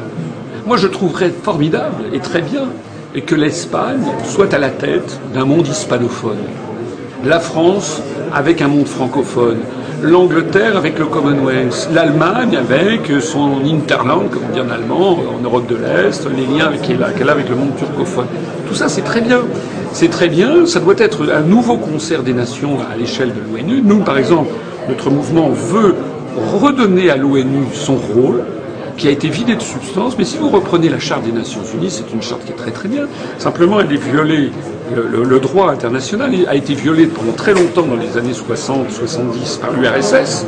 Moi, 0.65 0.77
je 0.77 0.87
trouverais 0.87 1.29
formidable 1.29 2.03
et 2.13 2.19
très 2.19 2.41
bien 2.41 2.67
que 3.25 3.35
l'Espagne 3.35 4.03
soit 4.25 4.53
à 4.53 4.57
la 4.59 4.69
tête 4.69 5.19
d'un 5.33 5.45
monde 5.45 5.67
hispanophone. 5.67 6.37
La 7.25 7.39
France 7.39 8.01
avec 8.33 8.61
un 8.61 8.67
monde 8.67 8.87
francophone 8.87 9.59
l'Angleterre 10.01 10.77
avec 10.77 10.97
le 10.97 11.05
Commonwealth, 11.05 11.89
l'Allemagne 11.93 12.57
avec 12.57 13.11
son 13.21 13.61
Interland, 13.65 14.29
comme 14.29 14.43
on 14.49 14.53
dit 14.53 14.59
en 14.59 14.69
allemand, 14.69 15.17
en 15.37 15.41
Europe 15.43 15.67
de 15.67 15.75
l'Est, 15.75 16.27
les 16.35 16.45
liens 16.45 16.71
qu'elle 16.81 17.03
a, 17.03 17.31
avec 17.31 17.49
le 17.49 17.55
monde 17.55 17.75
turcophone. 17.77 18.27
Tout 18.67 18.73
ça, 18.73 18.89
c'est 18.89 19.03
très 19.03 19.21
bien. 19.21 19.41
C'est 19.93 20.09
très 20.09 20.29
bien, 20.29 20.65
ça 20.65 20.79
doit 20.79 20.95
être 20.97 21.29
un 21.31 21.41
nouveau 21.41 21.77
concert 21.77 22.23
des 22.23 22.33
nations 22.33 22.77
à 22.79 22.95
l'échelle 22.95 23.33
de 23.33 23.41
l'ONU. 23.41 23.81
Nous, 23.83 23.99
par 23.99 24.17
exemple, 24.17 24.49
notre 24.87 25.09
mouvement 25.09 25.49
veut 25.49 25.95
redonner 26.61 27.09
à 27.09 27.17
l'ONU 27.17 27.65
son 27.73 27.95
rôle, 27.95 28.43
qui 28.97 29.07
a 29.07 29.11
été 29.11 29.29
vidé 29.29 29.55
de 29.55 29.61
substance, 29.61 30.15
mais 30.17 30.25
si 30.25 30.37
vous 30.37 30.49
reprenez 30.49 30.87
la 30.87 30.99
Charte 30.99 31.23
des 31.23 31.31
Nations 31.31 31.61
Unies, 31.73 31.89
c'est 31.89 32.13
une 32.13 32.21
charte 32.21 32.45
qui 32.45 32.51
est 32.51 32.55
très 32.55 32.71
très 32.71 32.87
bien. 32.87 33.07
Simplement, 33.39 33.79
elle 33.79 33.91
est 33.91 33.97
violée 33.97 34.51
le, 34.95 35.39
droit 35.39 35.71
international 35.71 36.31
a 36.47 36.55
été 36.55 36.73
violé 36.73 37.07
pendant 37.07 37.33
très 37.33 37.53
longtemps 37.53 37.85
dans 37.85 37.95
les 37.95 38.17
années 38.17 38.33
60-70 38.33 39.59
par 39.59 39.71
l'URSS, 39.73 40.45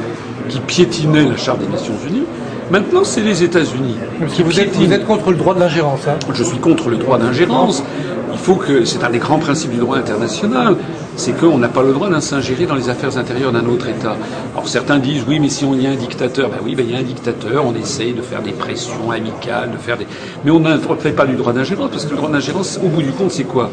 qui 0.49 0.59
piétinait 0.59 1.25
la 1.25 1.37
Charte 1.37 1.59
des 1.59 1.67
Nations 1.67 1.95
Unies. 2.07 2.25
Maintenant, 2.71 3.03
c'est 3.03 3.21
les 3.21 3.43
États-Unis. 3.43 3.95
Vous, 4.19 4.59
êtes 4.59 5.05
contre 5.05 5.31
le 5.31 5.37
droit 5.37 5.53
d'ingérence 5.53 6.07
hein 6.07 6.17
Je 6.33 6.43
suis 6.43 6.57
contre 6.57 6.89
le 6.89 6.97
droit 6.97 7.17
d'ingérence. 7.17 7.83
Il 8.31 8.39
faut 8.39 8.55
que 8.55 8.83
c'est 8.83 9.03
un 9.03 9.09
des 9.09 9.19
grands 9.19 9.37
principes 9.37 9.71
du 9.71 9.77
droit 9.77 9.97
international, 9.97 10.75
c'est 11.15 11.33
qu'on 11.39 11.59
n'a 11.59 11.67
pas 11.67 11.83
le 11.83 11.93
droit 11.93 12.09
de 12.09 12.19
s'ingérer 12.19 12.65
dans 12.65 12.75
les 12.75 12.89
affaires 12.89 13.17
intérieures 13.17 13.51
d'un 13.51 13.65
autre 13.67 13.87
État. 13.87 14.17
Alors 14.53 14.67
certains 14.67 14.97
disent 14.97 15.23
oui, 15.27 15.39
mais 15.39 15.49
si 15.49 15.65
on 15.65 15.75
y 15.75 15.85
a 15.85 15.91
un 15.91 15.95
dictateur, 15.95 16.49
ben 16.49 16.57
oui, 16.63 16.73
ben 16.73 16.83
il 16.87 16.93
y 16.93 16.95
a 16.95 16.99
un 16.99 17.03
dictateur, 17.03 17.63
on 17.65 17.75
essaye 17.75 18.13
de 18.13 18.21
faire 18.23 18.41
des 18.41 18.51
pressions 18.51 19.11
amicales, 19.11 19.71
de 19.71 19.77
faire 19.77 19.97
des, 19.97 20.07
mais 20.43 20.51
on 20.51 20.59
ne 20.59 20.77
fait 20.99 21.11
pas 21.11 21.25
du 21.25 21.35
droit 21.35 21.53
d'ingérence 21.53 21.91
parce 21.91 22.05
que 22.05 22.11
le 22.11 22.17
droit 22.17 22.31
d'ingérence, 22.31 22.79
au 22.83 22.87
bout 22.87 23.03
du 23.03 23.11
compte, 23.11 23.31
c'est 23.31 23.43
quoi? 23.43 23.69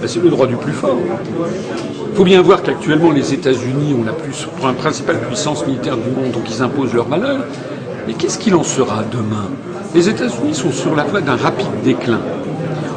Ben, 0.00 0.08
c'est 0.08 0.22
le 0.22 0.30
droit 0.30 0.46
du 0.46 0.56
plus 0.56 0.72
fort. 0.72 0.96
Il 2.10 2.16
faut 2.16 2.24
bien 2.24 2.40
voir 2.42 2.62
qu'actuellement 2.62 3.10
les 3.10 3.34
États-Unis 3.34 3.94
ont 3.98 4.04
la 4.04 4.12
plus, 4.12 4.46
principale 4.78 5.20
puissance 5.20 5.66
militaire 5.66 5.96
du 5.96 6.10
monde, 6.10 6.32
donc 6.32 6.44
ils 6.50 6.62
imposent 6.62 6.94
leur 6.94 7.08
malheur. 7.08 7.44
Mais 8.06 8.14
qu'est-ce 8.14 8.38
qu'il 8.38 8.54
en 8.54 8.62
sera 8.62 9.04
demain? 9.12 9.48
Les 9.94 10.08
États-Unis 10.08 10.54
sont 10.54 10.72
sur 10.72 10.94
la 10.94 11.04
voie 11.04 11.20
d'un 11.20 11.36
rapide 11.36 11.66
déclin. 11.84 12.20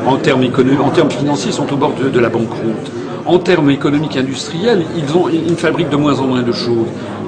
En 0.05 0.17
termes, 0.17 0.43
en 0.43 0.89
termes 0.89 1.11
financiers, 1.11 1.51
ils 1.51 1.53
sont 1.53 1.71
au 1.71 1.77
bord 1.77 1.93
de, 1.93 2.19
la 2.19 2.29
banqueroute. 2.29 2.91
En 3.25 3.39
termes 3.39 3.69
économiques 3.69 4.17
industriels, 4.17 4.85
ils, 4.97 5.15
ont, 5.15 5.29
ils 5.29 5.55
fabriquent 5.55 5.89
de 5.89 5.95
moins 5.95 6.19
en 6.19 6.27
moins 6.27 6.41
de 6.41 6.51
choses. 6.51 6.87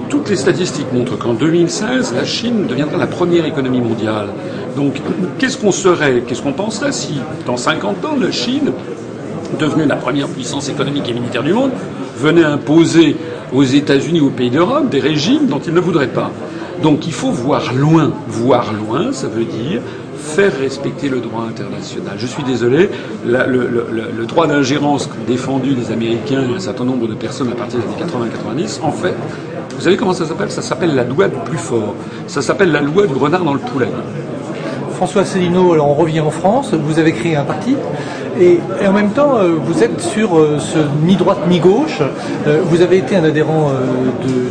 Toutes 0.10 0.30
les 0.30 0.36
statistiques 0.36 0.92
montrent 0.94 1.18
qu'en 1.18 1.34
2016, 1.34 2.14
la 2.14 2.26
Chine 2.26 2.68
deviendra 2.68 2.98
la 2.98 3.08
première 3.08 3.46
économie 3.46 3.82
mondiale. 3.82 4.28
Donc, 4.76 5.02
qu'est-ce 5.40 5.58
qu'on 5.58 5.72
serait, 5.72 6.24
qu'est-ce 6.28 6.42
qu'on 6.42 6.54
penserait 6.54 6.92
si, 6.92 7.20
dans 7.46 7.58
50 7.58 8.06
ans, 8.06 8.18
la 8.20 8.32
Chine 8.32 8.72
devenue 9.58 9.86
la 9.86 9.96
première 9.96 10.28
puissance 10.28 10.70
économique 10.70 11.10
et 11.10 11.13
militaire 11.13 11.44
du 11.44 11.54
monde, 11.54 11.72
venait 12.18 12.44
imposer 12.44 13.15
aux 13.54 13.63
États-Unis, 13.63 14.22
aux 14.22 14.30
pays 14.30 14.50
d'Europe, 14.50 14.89
des 14.89 15.00
régimes 15.00 15.48
dont 15.48 15.60
ils 15.60 15.74
ne 15.74 15.80
voudraient 15.80 16.08
pas. 16.08 16.32
Donc 16.82 17.08
il 17.08 17.13
faut 17.13 17.32
voir 17.32 17.74
loin. 17.74 18.12
Voir 18.28 18.74
loin, 18.74 19.12
ça 19.12 19.28
veut 19.28 19.46
dire 19.46 19.82
faire 20.26 20.58
respecter 20.58 21.08
le 21.08 21.20
droit 21.20 21.44
international. 21.48 22.15
Je 22.18 22.26
suis 22.26 22.44
désolé, 22.44 22.89
le, 23.26 24.26
droit 24.26 24.48
d'ingérence 24.48 25.10
défendu 25.28 25.76
des 25.76 25.91
Américains 25.91 26.44
et 26.50 26.56
un 26.56 26.60
certain 26.60 26.84
nombre 26.84 27.08
de 27.08 27.13
personnes 27.13 27.52
à 27.52 27.56
partir 27.56 27.80
des 27.80 27.86
années 27.86 28.12
80-90, 28.58 28.82
en 28.82 28.91
fait, 28.91 29.13
vous 29.76 29.82
savez 29.82 29.98
comment 29.98 30.13
ça 30.13 30.26
s'appelle? 30.26 30.52
Ça 30.52 30.62
s'appelle 30.62 30.96
la 30.96 31.04
loi 31.04 31.28
du 31.28 31.38
plus 31.46 31.58
fort. 31.58 31.96
Ça 32.28 32.41
s'appelle 32.41 32.72
la 32.72 32.82
loi 32.82 33.08
du 33.08 33.13
renard 33.13 33.44
dans 33.44 33.54
le 33.54 33.60
poulet. 33.60 33.89
François 34.96 35.26
Célineau, 35.26 35.74
alors 35.74 35.89
on 35.89 35.94
revient 35.94 36.22
en 36.22 36.32
France, 36.32 36.74
vous 36.74 37.00
avez 37.00 37.12
créé 37.12 37.36
un 37.36 37.44
parti 37.44 37.76
Et, 38.39 38.60
en 38.86 38.91
même 38.91 39.12
temps, 39.12 39.38
euh, 39.38 39.56
vous 39.63 39.84
êtes 39.84 40.02
sur 40.02 40.38
euh, 40.38 40.60
ce 40.60 40.80
ni 41.06 41.15
droite 41.15 41.39
ni 41.48 41.60
gauche. 41.60 42.02
Euh, 42.48 42.60
vous 42.63 42.82
avez 42.82 42.98
été 42.98 43.15
un 43.15 43.24
adhérent 43.24 43.71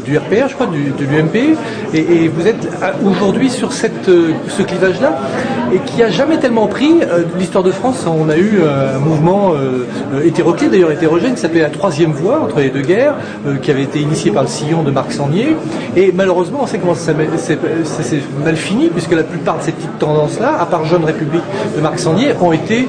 du 0.04 0.16
RPR, 0.16 0.48
je 0.48 0.54
crois, 0.54 0.66
de 0.66 1.04
l'UMP, 1.04 1.56
et, 1.92 2.28
vous 2.28 2.46
êtes 2.46 2.68
aujourd'hui 3.04 3.50
sur 3.50 3.72
cette, 3.72 4.06
ce 4.06 4.62
clivage-là, 4.62 5.18
et 5.72 5.78
qui 5.78 6.02
a 6.02 6.10
jamais 6.10 6.38
tellement 6.38 6.66
pris. 6.66 6.94
L'histoire 7.38 7.64
de 7.64 7.70
France, 7.70 8.06
on 8.06 8.28
a 8.28 8.36
eu 8.36 8.60
un 8.62 8.98
mouvement 8.98 9.52
hétéroclite, 10.24 10.70
d'ailleurs 10.70 10.90
hétérogène, 10.90 11.34
qui 11.34 11.40
s'appelait 11.40 11.62
la 11.62 11.70
troisième 11.70 12.12
voie 12.12 12.40
entre 12.40 12.60
les 12.60 12.70
deux 12.70 12.82
guerres, 12.82 13.14
qui 13.62 13.70
avait 13.70 13.82
été 13.82 14.00
initié 14.00 14.30
par 14.30 14.42
le 14.42 14.48
sillon 14.48 14.82
de 14.82 14.90
Marc 14.90 15.12
Sangnier. 15.12 15.56
Et 15.96 16.12
malheureusement, 16.12 16.60
on 16.62 16.66
sait 16.66 16.78
comment 16.78 16.94
ça 16.94 17.14
s'est 17.36 18.22
mal 18.44 18.56
fini, 18.56 18.88
puisque 18.88 19.12
la 19.12 19.24
plupart 19.24 19.58
de 19.58 19.62
ces 19.62 19.72
petites 19.72 19.98
tendances-là, 19.98 20.58
à 20.60 20.66
part 20.66 20.84
Jeune 20.84 21.04
République 21.04 21.44
de 21.76 21.80
Marc 21.80 21.98
Sangnier, 21.98 22.32
ont 22.40 22.52
été 22.52 22.88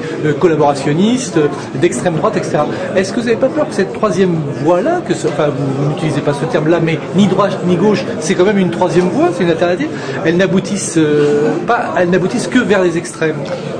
d'extrême 1.80 2.14
droite, 2.14 2.36
etc. 2.36 2.58
Est-ce 2.94 3.12
que 3.12 3.20
vous 3.20 3.26
n'avez 3.26 3.38
pas 3.38 3.48
peur 3.48 3.68
que 3.68 3.74
cette 3.74 3.92
troisième 3.92 4.34
voie-là, 4.62 5.00
que 5.06 5.12
enfin 5.12 5.48
vous, 5.48 5.88
n'utilisez 5.88 6.20
pas 6.20 6.32
ce 6.32 6.44
terme-là, 6.44 6.80
mais 6.82 6.98
ni 7.16 7.26
droite 7.26 7.58
ni 7.66 7.76
gauche, 7.76 8.04
c'est 8.20 8.34
quand 8.34 8.44
même 8.44 8.58
une 8.58 8.70
troisième 8.70 9.08
voie, 9.08 9.30
c'est 9.32 9.44
une 9.44 9.50
alternative, 9.50 9.88
elle 10.24 10.36
n'aboutisse 10.36 10.94
euh, 10.96 11.52
pas, 11.66 11.94
elle 11.98 12.10
n'aboutisse 12.10 12.48
que 12.48 12.58
vers 12.58 12.82
les 12.82 12.98
extrêmes? 12.98 13.36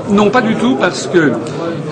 Non, 0.09 0.29
pas 0.29 0.41
du 0.41 0.55
tout, 0.55 0.75
parce 0.75 1.07
que 1.07 1.31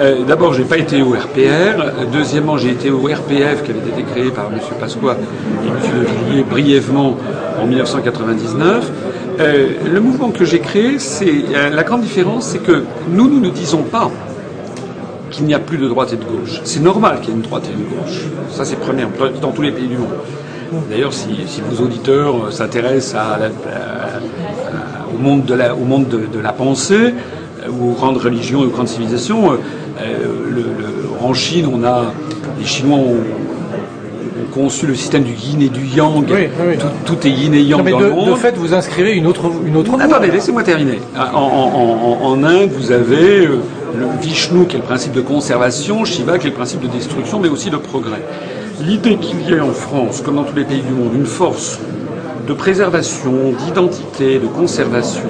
euh, 0.02 0.24
d'abord, 0.26 0.54
j'ai 0.54 0.64
pas 0.64 0.78
été 0.78 1.02
au 1.02 1.12
RPR. 1.12 2.06
Deuxièmement, 2.12 2.58
j'ai 2.58 2.70
été 2.70 2.90
au 2.90 3.00
RPF 3.00 3.64
qui 3.64 3.72
avait 3.72 3.90
été 3.90 4.04
créé 4.04 4.30
par 4.32 4.46
M. 4.52 4.60
Pasqua 4.80 5.18
et 5.64 5.68
M. 5.68 6.06
Villiers 6.30 6.44
brièvement 6.44 7.18
en 7.62 7.66
1999. 7.66 8.92
Euh, 9.40 9.68
le 9.86 10.00
mouvement 10.00 10.30
que 10.30 10.46
j'ai 10.46 10.60
créé, 10.60 10.98
c'est 11.00 11.44
la 11.72 11.84
grande 11.84 12.02
différence, 12.02 12.48
c'est 12.48 12.64
que 12.64 12.84
nous, 13.10 13.30
nous 13.30 13.40
ne 13.40 13.50
disons 13.50 13.84
pas 13.84 14.10
qu'il 15.36 15.46
n'y 15.46 15.54
a 15.54 15.60
plus 15.60 15.78
de 15.78 15.88
droite 15.88 16.14
et 16.14 16.18
de 16.18 16.24
gauche. 16.24 16.62
C'est 16.64 16.82
normal 16.82 17.20
qu'il 17.20 17.30
y 17.30 17.32
ait 17.34 17.36
une 17.36 17.42
droite 17.42 17.70
et 17.70 17.74
une 17.74 17.84
gauche. 17.84 18.22
Ça, 18.50 18.64
c'est 18.64 18.78
premier, 18.78 19.04
dans 19.42 19.52
tous 19.52 19.62
les 19.62 19.72
pays 19.72 19.88
du 19.88 19.98
monde. 19.98 20.14
D'ailleurs, 20.90 21.14
si, 21.14 21.28
vos 21.70 21.84
auditeurs 21.84 22.52
s'intéressent 22.52 23.22
au 25.14 25.18
monde, 25.18 25.46
de 25.46 25.54
la, 25.54 25.76
au 25.76 25.84
monde 25.84 26.08
de, 26.08 26.40
la 26.40 26.54
pensée, 26.54 27.14
euh, 27.64 27.70
ou 27.70 27.92
aux 27.92 27.94
grandes 27.94 28.18
religions 28.18 28.64
et 28.64 28.66
aux 28.66 28.70
grandes 28.70 28.88
civilisations, 28.88 29.54
euh, 29.54 29.58
en 31.22 31.34
Chine, 31.34 31.70
on 31.72 31.84
a, 31.84 32.14
les 32.60 32.66
Chinois 32.66 32.98
ont, 32.98 33.18
conçu 34.54 34.88
le 34.88 34.96
système 34.96 35.24
du 35.24 35.34
yin 35.34 35.62
et 35.62 35.68
du 35.68 35.86
yang. 35.86 36.26
Tout, 37.06 37.28
est 37.28 37.30
yin 37.30 37.54
et 37.54 37.62
yang 37.62 37.90
dans 37.90 38.00
de, 38.00 38.06
le 38.06 38.12
monde. 38.12 38.30
De 38.30 38.36
fait, 38.36 38.56
vous 38.56 38.74
inscrivez 38.74 39.12
une 39.12 39.28
autre, 39.28 39.52
une 39.66 39.76
autre 39.76 39.92
Attendez, 40.00 40.32
laissez-moi 40.32 40.64
terminer. 40.64 41.02
En, 41.34 42.42
Inde, 42.42 42.70
vous 42.72 42.92
avez 42.94 43.48
euh, 43.48 43.60
le 43.96 44.08
Vishnu 44.22 44.66
qui 44.66 44.76
est 44.76 44.80
le 44.80 44.86
principe 44.86 45.14
de 45.14 45.22
conservation, 45.22 46.06
Shiva 46.06 46.38
qui 46.38 46.48
est 46.48 46.50
le 46.50 46.56
principe 46.56 46.82
de 46.82 46.88
destruction, 46.88 47.40
mais 47.40 47.50
aussi 47.50 47.70
de 47.70 47.78
progrès. 47.78 48.22
L'idée 48.82 49.18
qu'il 49.18 49.42
y 49.42 49.54
ait 49.54 49.60
en 49.60 49.72
France, 49.72 50.22
comme 50.22 50.36
dans 50.36 50.44
tous 50.44 50.56
les 50.56 50.66
pays 50.66 50.82
du 50.82 50.92
monde, 50.92 51.14
une 51.16 51.26
force 51.26 51.80
de 52.48 52.54
préservation, 52.54 53.54
d'identité, 53.66 54.40
de 54.40 54.48
conservation, 54.48 55.24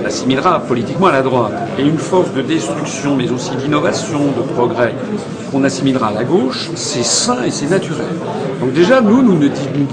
on 0.00 0.04
assimilera 0.06 0.60
politiquement 0.60 1.06
à 1.06 1.12
la 1.12 1.22
droite, 1.22 1.52
et 1.78 1.82
une 1.82 1.98
force 1.98 2.32
de 2.32 2.42
destruction, 2.42 3.14
mais 3.16 3.30
aussi 3.30 3.54
d'innovation, 3.56 4.18
de 4.36 4.42
progrès, 4.54 4.94
qu'on 5.50 5.64
assimilera 5.64 6.08
à 6.08 6.12
la 6.12 6.24
gauche, 6.24 6.70
c'est 6.74 7.04
sain 7.04 7.42
et 7.44 7.50
c'est 7.50 7.70
naturel. 7.70 8.06
Donc 8.60 8.72
déjà, 8.72 9.00
nous, 9.00 9.22
nous 9.22 9.38
ne 9.38 9.48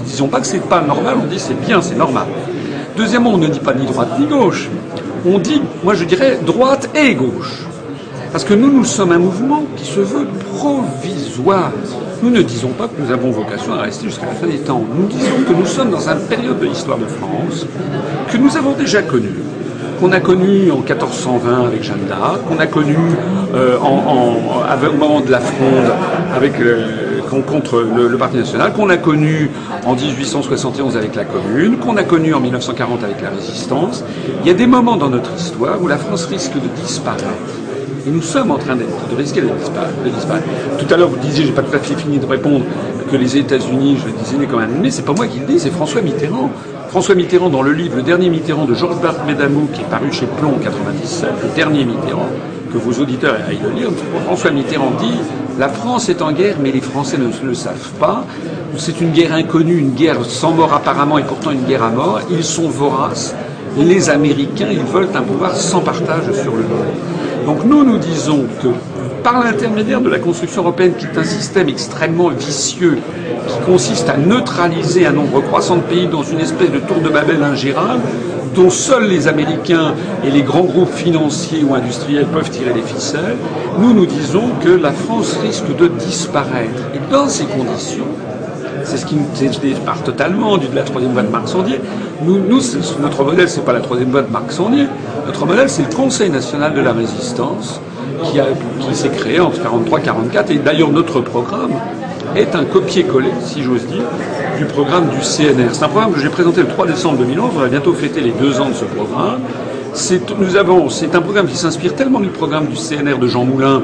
disons 0.06 0.28
pas 0.28 0.40
que 0.42 0.48
c'est 0.48 0.68
pas 0.68 0.82
normal, 0.82 1.16
on 1.24 1.28
dit 1.28 1.40
c'est 1.40 1.60
bien, 1.66 1.82
c'est 1.82 1.96
normal. 1.96 2.26
Deuxièmement, 2.98 3.32
on 3.34 3.38
ne 3.38 3.48
dit 3.48 3.60
pas 3.60 3.74
ni 3.74 3.86
droite 3.86 4.20
ni 4.20 4.26
gauche 4.26 4.70
on 5.26 5.40
dit, 5.40 5.62
moi 5.84 5.94
je 5.94 6.06
dirais, 6.06 6.40
droite 6.46 6.90
et 6.96 7.16
gauche. 7.16 7.64
Parce 8.32 8.44
que 8.44 8.54
nous, 8.54 8.72
nous 8.72 8.84
sommes 8.84 9.12
un 9.12 9.20
mouvement 9.20 9.64
qui 9.78 9.86
se 9.86 10.02
veut 10.02 10.28
provisoire. 10.56 11.72
Nous 12.22 12.30
ne 12.30 12.42
disons 12.42 12.70
pas 12.70 12.88
que 12.88 13.02
nous 13.02 13.12
avons 13.12 13.32
vocation 13.32 13.74
à 13.74 13.84
rester 13.84 14.08
jusqu'à 14.08 14.26
la 14.26 14.34
fin 14.34 14.48
des 14.48 14.58
temps. 14.58 14.84
Nous 14.94 15.08
disons 15.08 15.44
que 15.48 15.54
nous 15.54 15.66
sommes 15.66 15.90
dans 15.90 16.10
une 16.10 16.20
période 16.28 16.60
de 16.60 16.66
l'histoire 16.66 16.98
de 16.98 17.06
France 17.06 17.66
que 18.32 18.38
nous 18.38 18.58
avons 18.58 18.74
déjà 18.74 19.02
connue 19.02 19.44
qu'on 20.00 20.12
a 20.12 20.20
connu 20.20 20.72
en 20.72 20.80
1420 20.80 21.68
avec 21.68 21.84
Jeanne 21.84 22.06
d'Arc, 22.08 22.42
qu'on 22.48 22.60
a 22.60 22.68
connu 22.68 22.98
euh, 23.54 23.78
au 23.78 24.98
moment 24.98 25.22
de 25.22 25.32
la 25.32 25.40
fronde 25.40 25.92
avec 26.36 26.54
contre 27.42 27.82
le, 27.82 28.18
Parti 28.18 28.38
national, 28.38 28.74
qu'on 28.74 28.90
a 28.90 28.98
connu 28.98 29.50
en 29.86 29.96
1871 29.96 30.98
avec 30.98 31.16
la 31.16 31.26
Commune, 31.26 31.78
qu'on 31.78 31.98
a 31.98 32.04
connu 32.04 32.34
en 32.34 32.40
1940 32.40 33.04
avec 33.04 33.22
la 33.22 33.30
Résistance. 33.30 34.04
Il 34.42 34.48
y 34.48 34.50
a 34.50 34.54
des 34.54 34.68
moments 34.68 34.96
dans 34.96 35.10
notre 35.10 35.34
histoire 35.36 35.82
où 35.82 35.88
la 35.88 35.98
France 35.98 36.26
risque 36.26 36.54
de 36.54 36.82
disparaître. 36.82 37.26
Et 38.08 38.12
nous 38.12 38.22
sommes 38.22 38.52
en 38.52 38.58
train 38.58 38.76
de 38.76 38.84
risquer 39.18 39.42
de 39.42 39.48
disparaître, 39.48 40.46
Tout 40.78 40.94
à 40.94 40.98
l'heure, 40.98 41.10
vous 41.10 41.18
disiez, 41.18 41.46
j'ai 41.46 41.52
pas 41.52 41.64
tout 41.64 41.76
à 41.76 41.80
fait 41.80 41.96
fini 41.96 42.20
de 42.20 42.26
répondre, 42.26 42.64
que 43.12 43.18
les 43.18 43.38
États-Unis, 43.38 43.98
je 44.00 44.06
le 44.06 44.14
disais 44.14 44.46
comme 44.46 44.60
un 44.60 44.66
ennemi, 44.70 44.92
c'est 44.92 45.06
pas 45.06 45.14
moi 45.14 45.28
qui 45.28 45.40
le 45.40 45.46
dis, 45.46 45.60
c'est 45.60 45.72
François 45.72 46.02
Mitterrand. 46.02 46.52
François 46.90 47.16
Mitterrand, 47.16 47.50
dans 47.50 47.64
le 47.64 47.74
livre 47.74 47.98
Le 47.98 48.04
dernier 48.04 48.30
Mitterrand 48.30 48.66
de 48.66 48.74
Georges 48.76 48.98
Médamou, 49.26 49.68
qui 49.74 49.82
est 49.82 49.90
paru 49.90 50.12
chez 50.12 50.28
Plomb 50.38 50.54
en 50.56 50.60
97, 50.60 51.30
le 51.44 51.56
dernier 51.56 51.84
Mitterrand, 51.84 52.30
que 52.72 52.78
vos 52.78 53.02
auditeurs 53.02 53.36
aillent 53.48 53.60
le 53.64 53.72
lire, 53.72 53.90
François 54.26 54.52
Mitterrand 54.52 54.92
dit 55.00 55.20
La 55.58 55.70
France 55.70 56.10
est 56.10 56.22
en 56.22 56.34
guerre, 56.34 56.58
mais 56.62 56.72
les 56.72 56.82
Français 56.82 57.18
ne 57.18 57.30
le 57.48 57.54
savent 57.54 57.92
pas. 58.00 58.26
C'est 58.78 59.00
une 59.00 59.12
guerre 59.12 59.34
inconnue, 59.34 59.78
une 59.78 59.92
guerre 59.92 60.26
sans 60.26 60.52
mort 60.52 60.74
apparemment, 60.74 61.18
et 61.18 61.24
pourtant 61.24 61.52
une 61.52 61.64
guerre 61.64 61.84
à 61.84 61.90
mort. 61.90 62.20
Ils 62.30 62.44
sont 62.44 62.68
voraces. 62.68 63.34
Les 63.78 64.10
Américains, 64.10 64.68
ils 64.70 64.80
veulent 64.80 65.08
un 65.14 65.22
pouvoir 65.22 65.56
sans 65.56 65.80
partage 65.80 66.32
sur 66.34 66.52
le 66.56 66.64
monde. 66.64 67.46
Donc 67.46 67.64
nous, 67.64 67.86
nous 67.86 67.98
disons 67.98 68.46
que 68.62 68.68
par 69.26 69.44
l'intermédiaire 69.44 70.02
de 70.02 70.10
la 70.12 70.20
construction 70.20 70.62
européenne, 70.62 70.94
qui 71.00 71.08
est 71.08 71.18
un 71.18 71.24
système 71.24 71.68
extrêmement 71.68 72.30
vicieux, 72.30 73.00
qui 73.48 73.58
consiste 73.66 74.08
à 74.08 74.18
neutraliser 74.18 75.08
un 75.08 75.14
nombre 75.14 75.42
croissant 75.42 75.78
de 75.78 75.82
pays 75.82 76.06
dans 76.06 76.22
une 76.22 76.40
espèce 76.40 76.70
de 76.70 76.78
tour 76.78 76.98
de 76.98 77.10
Babel 77.10 77.42
ingérable, 77.42 78.04
dont 78.54 78.70
seuls 78.70 79.08
les 79.08 79.28
Américains 79.28 79.96
et 80.24 80.30
les 80.30 80.44
grands 80.44 80.66
groupes 80.66 80.94
financiers 80.94 81.64
ou 81.68 81.74
industriels 81.74 82.28
peuvent 82.28 82.52
tirer 82.52 82.72
les 82.76 82.84
ficelles, 82.84 83.36
nous 83.80 83.96
nous 83.96 84.06
disons 84.06 84.52
que 84.64 84.70
la 84.70 84.92
France 84.92 85.36
risque 85.42 85.76
de 85.76 85.88
disparaître. 85.88 86.84
Et 86.94 87.12
dans 87.12 87.28
ces 87.28 87.46
conditions, 87.46 88.06
c'est 88.84 88.98
ce 88.98 89.08
qui 89.08 89.16
nous 89.16 89.26
sépare 89.36 90.04
totalement 90.04 90.60
de 90.60 90.68
la 90.76 90.84
troisième 90.84 91.14
voie 91.14 91.24
de 91.24 91.32
Marc 91.32 91.48
Sondier. 91.48 91.82
Nous 92.24 92.38
notre 93.02 93.24
modèle, 93.24 93.50
c'est 93.50 93.66
pas 93.66 93.74
la 93.74 93.82
troisième 93.82 94.12
voie 94.12 94.22
de 94.22 94.32
Marc 94.32 94.52
Sondier. 94.52 94.86
Notre 95.26 95.48
modèle, 95.48 95.68
c'est 95.68 95.90
le 95.90 95.96
Conseil 95.96 96.30
national 96.30 96.76
de 96.76 96.82
la 96.82 96.94
résistance 96.94 97.82
qui, 98.24 98.96
s'est 98.96 99.10
créé 99.10 99.40
entre 99.40 99.62
43 99.62 100.00
et 100.00 100.04
44. 100.04 100.52
Et 100.52 100.58
d'ailleurs, 100.58 100.92
notre 100.92 101.22
programme 101.22 101.72
est 102.36 102.56
un 102.56 102.66
copier-coller, 102.66 103.32
si 103.42 103.64
j'ose 103.64 103.86
dire, 103.86 104.04
du 104.58 104.66
programme 104.66 105.10
du 105.10 105.18
CNR. 105.18 105.74
C'est 105.74 105.84
un 105.84 105.90
programme 105.90 106.14
que 106.14 106.20
j'ai 106.20 106.30
présenté 106.30 106.62
le 106.62 106.68
3 106.68 106.88
décembre 106.88 107.18
2011. 107.20 107.52
On 107.56 107.60
va 107.60 107.68
bientôt 107.68 107.94
fêter 107.94 108.22
les 108.22 108.32
deux 108.32 108.60
ans 108.60 108.70
de 108.70 108.74
ce 108.74 108.86
programme. 108.86 109.40
C'est, 109.94 110.30
un 111.16 111.22
programme 111.22 111.48
qui 111.48 111.56
s'inspire 111.56 111.96
tellement 111.96 112.20
du 112.20 112.28
programme 112.28 112.68
du 112.68 112.76
CNR 112.76 113.18
de 113.18 113.28
Jean 113.28 113.46
Moulin 113.46 113.84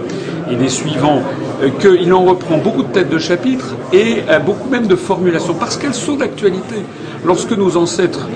et 0.51 0.55
des 0.55 0.67
suivants 0.67 1.21
euh, 1.63 1.69
qu'il 1.79 2.11
en 2.13 2.25
reprend 2.25 2.57
beaucoup 2.57 2.83
de 2.83 2.89
têtes 2.89 3.09
de 3.09 3.17
chapitre 3.17 3.75
et 3.93 4.17
beaucoup 4.45 4.69
même 4.69 4.87
de 4.87 4.95
formulations 4.97 5.53
parce 5.53 5.77
qu'elles 5.77 5.93
sont 5.93 6.15
d'actualité. 6.15 6.75
Lorsque 7.23 7.51
nos 7.51 7.77
ancêtres 7.77 8.27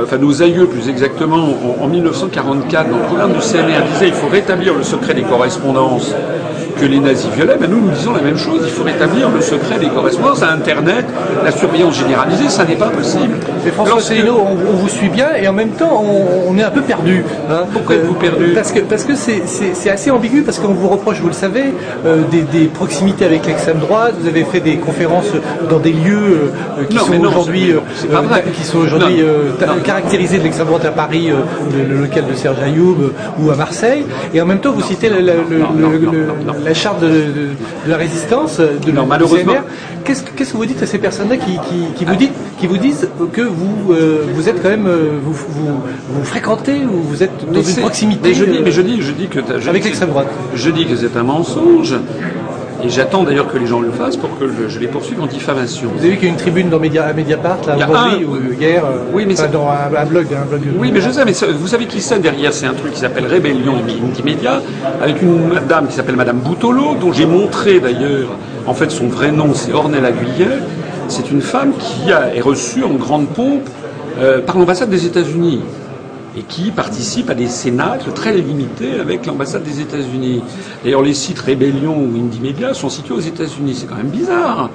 enfin 0.00 0.18
nos 0.18 0.42
aïeux 0.42 0.66
plus 0.66 0.88
exactement, 0.88 1.48
en, 1.80 1.88
1944, 1.88 2.90
dans 2.90 2.96
le 2.96 3.02
programme 3.04 3.32
du 3.32 3.40
CNR, 3.40 3.84
disaient 3.92 4.08
il 4.08 4.14
faut 4.14 4.28
rétablir 4.28 4.74
le 4.74 4.82
secret 4.82 5.14
des 5.14 5.22
correspondances 5.22 6.14
que 6.80 6.86
les 6.86 6.98
nazis 6.98 7.30
violaient, 7.34 7.56
mais 7.60 7.68
nous 7.68 7.80
nous 7.80 7.90
disons 7.90 8.12
la 8.12 8.22
même 8.22 8.36
chose, 8.36 8.62
il 8.64 8.70
faut 8.70 8.82
rétablir 8.82 9.28
le 9.30 9.40
secret 9.40 9.78
des 9.78 9.88
correspondances 9.88 10.42
à 10.42 10.50
Internet, 10.50 11.04
la 11.44 11.52
surveillance 11.52 11.96
généralisée, 11.98 12.48
ça 12.48 12.64
n'est 12.64 12.76
pas 12.76 12.88
possible. 12.88 13.36
Mais 13.64 13.70
François 13.70 14.00
Céline, 14.00 14.30
on, 14.30 14.72
vous 14.72 14.88
suit 14.88 15.08
bien 15.08 15.28
et 15.40 15.46
en 15.46 15.52
même 15.52 15.70
temps 15.70 16.02
on, 16.48 16.56
est 16.58 16.62
un 16.62 16.70
peu 16.70 16.80
perdu. 16.80 17.24
Hein. 17.50 17.64
Pourquoi 17.72 17.96
êtes-vous 17.96 18.14
perdu 18.14 18.52
Parce 18.54 18.72
que 18.72 18.80
parce 18.80 19.04
que 19.04 19.14
c'est 19.14 19.90
assez 19.90 20.10
ambigu, 20.10 20.42
parce 20.42 20.58
qu'on 20.58 20.74
vous 20.74 20.88
reproche, 20.88 21.20
vous 21.20 21.28
le 21.28 21.34
savez, 21.34 21.72
euh, 22.06 22.22
des, 22.30 22.66
proximités 22.66 23.24
avec 23.24 23.46
l'extrême 23.46 23.78
droite, 23.78 24.14
vous 24.20 24.28
avez 24.28 24.44
fait 24.44 24.60
des 24.60 24.76
conférences 24.76 25.32
dans 25.68 25.78
des 25.78 25.92
lieux 25.92 26.52
euh, 26.78 26.84
qui, 26.88 26.98
sont 26.98 27.20
aujourd'hui, 27.20 27.74
qui 28.54 28.64
sont 28.64 28.78
aujourd'hui 28.78 29.22
caractérisés 29.82 30.38
de 30.38 30.44
l'extrême 30.44 30.68
droite 30.68 30.84
à 30.84 30.90
Paris, 30.90 31.30
le, 31.30 32.00
local 32.00 32.24
de 32.30 32.34
Serge 32.34 32.58
Ayoub 32.62 33.12
ou 33.38 33.50
à 33.50 33.56
Marseille, 33.56 34.04
et 34.32 34.40
en 34.40 34.46
même 34.46 34.60
temps 34.60 34.72
vous 34.72 34.82
citez 34.82 35.08
la 35.10 36.74
charte 36.74 37.00
de, 37.00 37.50
la 37.86 37.96
résistance 37.96 38.60
de 38.60 38.92
non, 38.92 39.06
malheureusement. 39.06 39.54
Qu'est-ce 40.04 40.52
que 40.52 40.56
vous 40.56 40.66
dites 40.66 40.82
à 40.82 40.86
ces 40.86 40.98
personnes-là 40.98 41.36
qui, 41.36 42.04
vous 42.04 42.16
disent, 42.16 42.30
qui 42.58 42.66
vous 42.66 42.78
disent 42.78 43.08
que 43.32 43.42
vous, 43.42 43.92
euh, 43.92 44.24
vous 44.34 44.48
êtes 44.48 44.60
quand 44.62 44.68
même, 44.68 44.86
euh, 44.86 45.18
vous, 45.22 45.32
vous, 45.32 46.24
fréquentez 46.24 46.84
ou 46.84 47.02
vous 47.02 47.22
êtes 47.22 47.50
dans 47.50 47.62
une 47.62 47.76
proximité 47.76 48.30
mais 48.30 48.34
je 48.34 48.44
dis, 48.44 48.60
mais 48.64 48.70
je 48.70 48.82
dis, 48.82 49.02
je 49.02 49.12
dis 49.12 49.28
que 49.28 49.40
avec 49.68 49.84
l'extrême 49.84 50.10
droite. 50.10 50.28
Je 50.54 50.70
dis 50.70 50.86
que 50.86 50.96
c'est 50.96 51.16
un 51.16 51.22
mensonge. 51.22 51.94
Et 52.84 52.88
j'attends 52.88 53.22
d'ailleurs 53.22 53.46
que 53.46 53.58
les 53.58 53.66
gens 53.66 53.80
le 53.80 53.92
fassent 53.92 54.16
pour 54.16 54.36
que 54.38 54.46
je 54.68 54.78
les 54.80 54.88
poursuive 54.88 55.20
en 55.20 55.26
diffamation. 55.26 55.88
Vous 55.94 56.00
avez 56.00 56.10
vu 56.10 56.16
qu'il 56.16 56.24
y 56.24 56.30
a 56.30 56.32
une 56.32 56.40
tribune 56.40 56.68
dans 56.68 56.80
Média, 56.80 57.04
à 57.04 57.12
Mediapart, 57.12 57.58
là, 57.66 57.76
aujourd'hui, 57.76 58.24
ou 58.24 58.52
hier, 58.60 58.84
euh, 58.84 59.04
oui, 59.12 59.24
mais 59.24 59.34
enfin, 59.34 59.48
dans 59.48 59.68
un, 59.68 59.94
un 59.96 60.04
blog, 60.04 60.26
un 60.34 60.44
blog. 60.46 60.62
Oui, 60.78 60.90
mais 60.92 61.00
je 61.00 61.10
sais, 61.10 61.24
mais 61.24 61.32
vous 61.32 61.68
savez 61.68 61.86
qui 61.86 62.00
c'est 62.00 62.18
derrière 62.18 62.52
C'est 62.52 62.66
un 62.66 62.74
truc 62.74 62.92
qui 62.92 62.98
s'appelle 62.98 63.26
Rébellion 63.26 63.74
Multimédia, 64.02 64.60
avec 65.00 65.22
une 65.22 65.48
madame 65.48 65.86
qui 65.86 65.94
s'appelle 65.94 66.16
Madame 66.16 66.38
Boutolo, 66.38 66.96
dont 67.00 67.12
j'ai 67.12 67.26
montré 67.26 67.78
d'ailleurs, 67.78 68.30
en 68.66 68.74
fait, 68.74 68.90
son 68.90 69.06
vrai 69.06 69.30
nom, 69.30 69.54
c'est 69.54 69.72
Ornella 69.72 70.10
Guyet. 70.10 70.58
C'est 71.06 71.30
une 71.30 71.42
femme 71.42 71.72
qui 71.78 72.10
a, 72.10 72.34
est 72.34 72.40
reçue 72.40 72.82
en 72.82 72.94
grande 72.94 73.28
pompe 73.28 73.68
euh, 74.18 74.40
par 74.40 74.58
l'ambassade 74.58 74.90
des 74.90 75.06
États-Unis 75.06 75.60
et 76.36 76.42
qui 76.42 76.70
participe 76.70 77.30
à 77.30 77.34
des 77.34 77.48
cénacles 77.48 78.12
très 78.12 78.34
limités 78.34 79.00
avec 79.00 79.26
l'ambassade 79.26 79.62
des 79.62 79.80
États-Unis. 79.80 80.42
D'ailleurs, 80.82 81.02
les 81.02 81.14
sites 81.14 81.40
Rébellion 81.40 81.96
ou 81.96 82.16
Indymedia 82.16 82.74
sont 82.74 82.88
situés 82.88 83.14
aux 83.14 83.20
États-Unis. 83.20 83.76
C'est 83.78 83.86
quand 83.86 83.96
même 83.96 84.08
bizarre. 84.08 84.70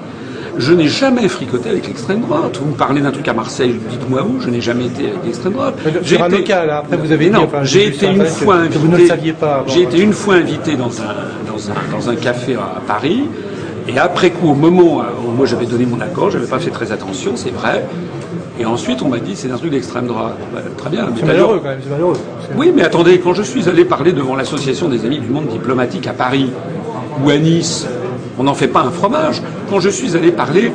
Je 0.57 0.73
n'ai 0.73 0.87
jamais 0.87 1.27
fricoté 1.27 1.69
avec 1.69 1.87
l'extrême 1.87 2.21
droite. 2.21 2.57
Vous 2.57 2.71
me 2.71 2.75
parlez 2.75 3.01
d'un 3.01 3.11
truc 3.11 3.27
à 3.27 3.33
Marseille, 3.33 3.75
dites-moi 3.89 4.23
où, 4.23 4.41
je 4.41 4.49
n'ai 4.49 4.61
jamais 4.61 4.87
été 4.87 5.09
avec 5.09 5.23
l'extrême 5.23 5.53
droite. 5.53 5.75
J'ai 6.01 6.15
été... 6.15 6.29
local, 6.29 6.69
hein. 6.69 6.77
après 6.77 6.97
vous 6.97 7.11
avez 7.11 7.29
non, 7.29 7.39
dit, 7.39 7.45
enfin, 7.45 7.63
j'ai 7.63 7.87
été 7.87 8.07
une 8.07 8.25
fois 8.25 8.55
invité. 8.55 8.79
Vous 8.79 8.87
ne 8.87 8.97
le 8.97 9.07
saviez 9.07 9.33
pas. 9.33 9.63
J'ai 9.67 9.83
été 9.83 9.99
une 9.99 10.13
fois 10.13 10.35
invité 10.35 10.75
dans 10.75 11.01
un, 11.01 11.15
dans 11.47 11.69
un, 11.69 11.91
dans 11.91 12.09
un 12.09 12.15
café 12.15 12.55
à 12.55 12.81
Paris. 12.87 13.23
Et 13.87 13.97
après 13.99 14.31
coup, 14.31 14.49
au 14.49 14.55
moment 14.55 15.01
où 15.25 15.31
moi 15.31 15.45
j'avais 15.45 15.65
donné 15.65 15.85
mon 15.85 16.01
accord, 16.01 16.31
j'avais 16.31 16.47
pas 16.47 16.59
fait 16.59 16.71
très 16.71 16.91
attention, 16.91 17.33
c'est 17.35 17.51
vrai. 17.51 17.85
Et 18.59 18.65
ensuite, 18.65 19.01
on 19.01 19.09
m'a 19.09 19.19
dit 19.19 19.35
c'est 19.35 19.51
un 19.51 19.57
truc 19.57 19.71
d'extrême 19.71 20.07
droite. 20.07 20.35
Bah, 20.53 20.61
très 20.77 20.89
bien. 20.89 21.07
C'est 21.15 21.25
malheureux 21.25 21.59
quand 21.61 21.69
même, 21.69 21.79
c'est 21.83 21.89
malheureux. 21.89 22.17
Oui, 22.55 22.71
mais 22.75 22.83
attendez, 22.83 23.19
quand 23.19 23.33
je 23.33 23.43
suis 23.43 23.69
allé 23.69 23.85
parler 23.85 24.13
devant 24.13 24.35
l'association 24.35 24.89
des 24.89 25.05
amis 25.05 25.19
du 25.19 25.29
monde 25.29 25.47
diplomatique 25.47 26.07
à 26.07 26.13
Paris 26.13 26.51
ou 27.23 27.29
à 27.29 27.37
Nice, 27.37 27.87
on 28.37 28.43
n'en 28.43 28.53
fait 28.53 28.67
pas 28.67 28.81
un 28.81 28.91
fromage. 28.91 29.41
Quand 29.69 29.79
je 29.79 29.89
suis 29.89 30.15
allé 30.15 30.31
parler 30.31 30.71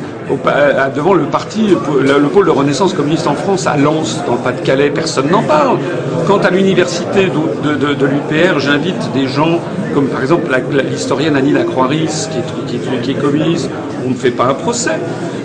à, 0.46 0.88
devant 0.90 1.14
le 1.14 1.24
parti, 1.24 1.68
le, 1.68 2.18
le, 2.18 2.28
pôle 2.28 2.46
de 2.46 2.50
renaissance 2.50 2.92
communiste 2.92 3.26
en 3.26 3.34
France 3.34 3.66
à 3.66 3.76
Lens, 3.76 4.22
dans 4.26 4.34
le 4.34 4.38
Pas-de-Calais, 4.38 4.90
personne 4.90 5.30
n'en 5.30 5.42
parle. 5.42 5.78
Quant 6.26 6.38
à 6.38 6.50
l'université 6.50 7.26
de, 7.26 8.06
l'UPR, 8.06 8.58
j'invite 8.58 9.12
des 9.12 9.26
gens 9.26 9.60
comme 9.94 10.06
par 10.06 10.22
exemple 10.22 10.50
l'historienne 10.90 11.36
Annie 11.36 11.52
Lacroix-Ris, 11.52 12.28
qui 12.66 13.10
est, 13.10 13.14
communiste. 13.14 13.70
On 14.06 14.10
ne 14.10 14.14
fait 14.14 14.30
pas 14.30 14.46
un 14.46 14.54
procès. 14.54 14.98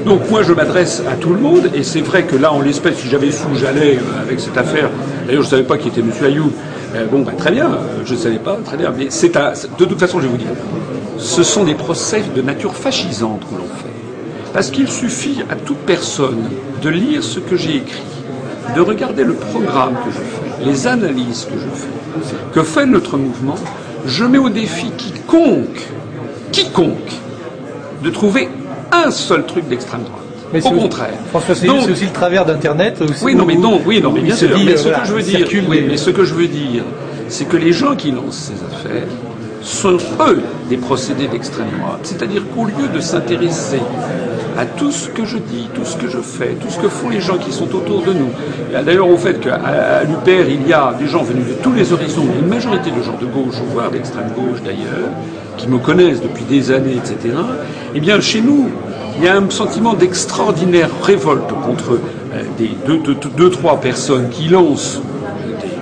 Donc 0.06 0.30
moi 0.30 0.41
je 0.41 0.53
m'adresse 0.53 1.03
à 1.12 1.15
tout 1.15 1.34
le 1.34 1.39
monde, 1.39 1.69
et 1.73 1.84
c'est 1.84 2.01
vrai 2.01 2.23
que 2.23 2.36
là, 2.36 2.53
en 2.53 2.62
l'espèce, 2.62 2.97
si 2.99 3.10
j'avais 3.10 3.32
su, 3.32 3.43
j'allais 3.56 3.97
euh, 3.97 4.21
avec 4.21 4.39
cette 4.39 4.58
affaire. 4.58 4.89
D'ailleurs, 5.25 5.41
je 5.41 5.47
ne 5.47 5.51
savais 5.51 5.63
pas 5.63 5.77
qui 5.77 5.89
était 5.89 5.99
M. 5.99 6.12
Ayoub. 6.23 6.51
Euh, 6.95 7.06
bon, 7.06 7.21
bah, 7.21 7.34
très 7.38 7.52
bien, 7.52 7.69
je 8.06 8.13
ne 8.13 8.17
savais 8.17 8.39
pas, 8.39 8.58
très 8.63 8.78
bien. 8.78 8.93
Mais 8.97 9.08
c'est 9.10 9.34
de 9.34 9.86
toute 9.86 10.00
façon, 10.00 10.19
je 10.19 10.26
vais 10.26 10.32
vous 10.32 10.38
dire, 10.38 10.47
ce 11.17 11.43
sont 11.43 11.63
des 11.63 11.76
procès 11.76 12.23
de 12.36 12.41
nature 12.41 12.76
fascisante 12.76 13.41
que 13.41 13.56
l'on 13.56 13.67
fait. 13.76 13.88
Parce 14.54 14.71
qu'il 14.71 14.88
suffit 14.88 15.43
à 15.50 15.56
toute 15.56 15.80
personne 15.80 16.50
de 16.82 16.89
lire 16.89 17.23
ce 17.23 17.39
que 17.39 17.56
j'ai 17.56 17.78
écrit, 17.78 18.04
de 18.76 18.82
regarder 18.82 19.23
le 19.23 19.34
programme 19.34 19.95
que 20.06 20.12
je 20.12 20.17
fais, 20.17 20.65
les 20.65 20.88
analyses 20.88 21.45
que 21.45 21.60
je 21.60 21.69
fais, 21.76 22.36
que 22.54 22.63
fait 22.63 22.86
notre 22.86 23.17
mouvement. 23.17 23.56
Je 24.06 24.23
mets 24.23 24.38
au 24.38 24.50
défi 24.50 24.91
quiconque, 24.91 25.86
quiconque, 26.52 27.13
de 28.04 28.10
trouver 28.10 28.50
un 28.91 29.12
seul 29.12 29.45
truc 29.45 29.67
d'extrême 29.67 30.04
droite. 30.04 30.26
Mais 30.53 30.65
Au 30.65 30.71
contraire. 30.71 31.13
François 31.29 31.55
c'est 31.55 31.69
aussi 31.69 32.05
le 32.05 32.12
travers 32.12 32.45
d'Internet. 32.45 33.01
Oui, 33.21 33.36
non, 33.36 33.45
mais 33.45 33.55
non, 33.55 33.81
oui, 33.86 34.01
non, 34.01 34.12
mais 34.12 34.21
bien 34.21 34.36
sûr. 34.36 34.55
Dit, 34.55 34.63
mais 34.65 34.77
ce 34.77 34.83
voilà, 34.83 34.99
que 34.99 35.07
je 35.07 35.13
veux 35.13 35.21
dire, 35.21 35.47
oui, 35.67 35.86
mais 35.88 35.97
ce 35.97 36.10
que 36.10 36.23
je 36.23 36.33
veux 36.33 36.47
dire, 36.47 36.83
c'est 37.27 37.45
que 37.45 37.57
les 37.57 37.73
gens 37.73 37.95
qui 37.95 38.12
lancent 38.12 38.51
ces 38.51 38.63
affaires 38.63 39.07
sont 39.62 39.97
eux 40.27 40.41
des 40.69 40.77
procédés 40.77 41.27
d'extrême 41.27 41.67
droite. 41.79 41.99
C'est-à-dire 42.03 42.43
qu'au 42.55 42.65
lieu 42.65 42.88
de 42.93 42.99
s'intéresser 43.01 43.81
à 44.57 44.65
tout 44.65 44.91
ce 44.91 45.10
que 45.10 45.25
je 45.25 45.38
dis, 45.38 45.69
tout 45.73 45.86
ce 45.86 45.97
que 45.97 46.07
je 46.07 46.17
fais, 46.17 46.55
tout 46.60 46.69
ce 46.69 46.79
que 46.79 46.88
font 46.88 47.10
les 47.10 47.21
gens 47.21 47.38
qui 47.38 47.51
sont 47.51 47.69
autour 47.75 48.01
de 48.01 48.13
nous. 48.13 48.29
D'ailleurs, 48.71 49.10
au 49.10 49.17
fait 49.17 49.39
qu'à 49.39 50.03
l'UPR, 50.03 50.49
il 50.49 50.67
y 50.67 50.73
a 50.73 50.93
des 50.97 51.07
gens 51.07 51.21
venus 51.23 51.45
de 51.47 51.53
tous 51.62 51.73
les 51.73 51.93
horizons, 51.93 52.25
une 52.41 52.47
majorité 52.47 52.89
de 52.89 53.03
gens 53.03 53.17
de 53.19 53.25
gauche, 53.25 53.55
voire 53.71 53.91
d'extrême 53.91 54.31
gauche 54.36 54.62
d'ailleurs, 54.63 55.10
qui 55.57 55.67
me 55.67 55.77
connaissent 55.77 56.21
depuis 56.21 56.45
des 56.45 56.71
années, 56.71 56.95
etc. 56.95 57.36
Eh 57.93 57.99
bien, 57.99 58.19
chez 58.19 58.41
nous, 58.41 58.69
il 59.17 59.23
y 59.23 59.27
a 59.27 59.36
un 59.36 59.49
sentiment 59.49 59.93
d'extraordinaire 59.93 60.89
révolte 61.01 61.49
contre 61.65 61.99
euh, 62.34 62.43
deux, 63.36 63.49
trois 63.49 63.80
personnes 63.80 64.30
qui 64.30 64.47
lancent 64.47 65.01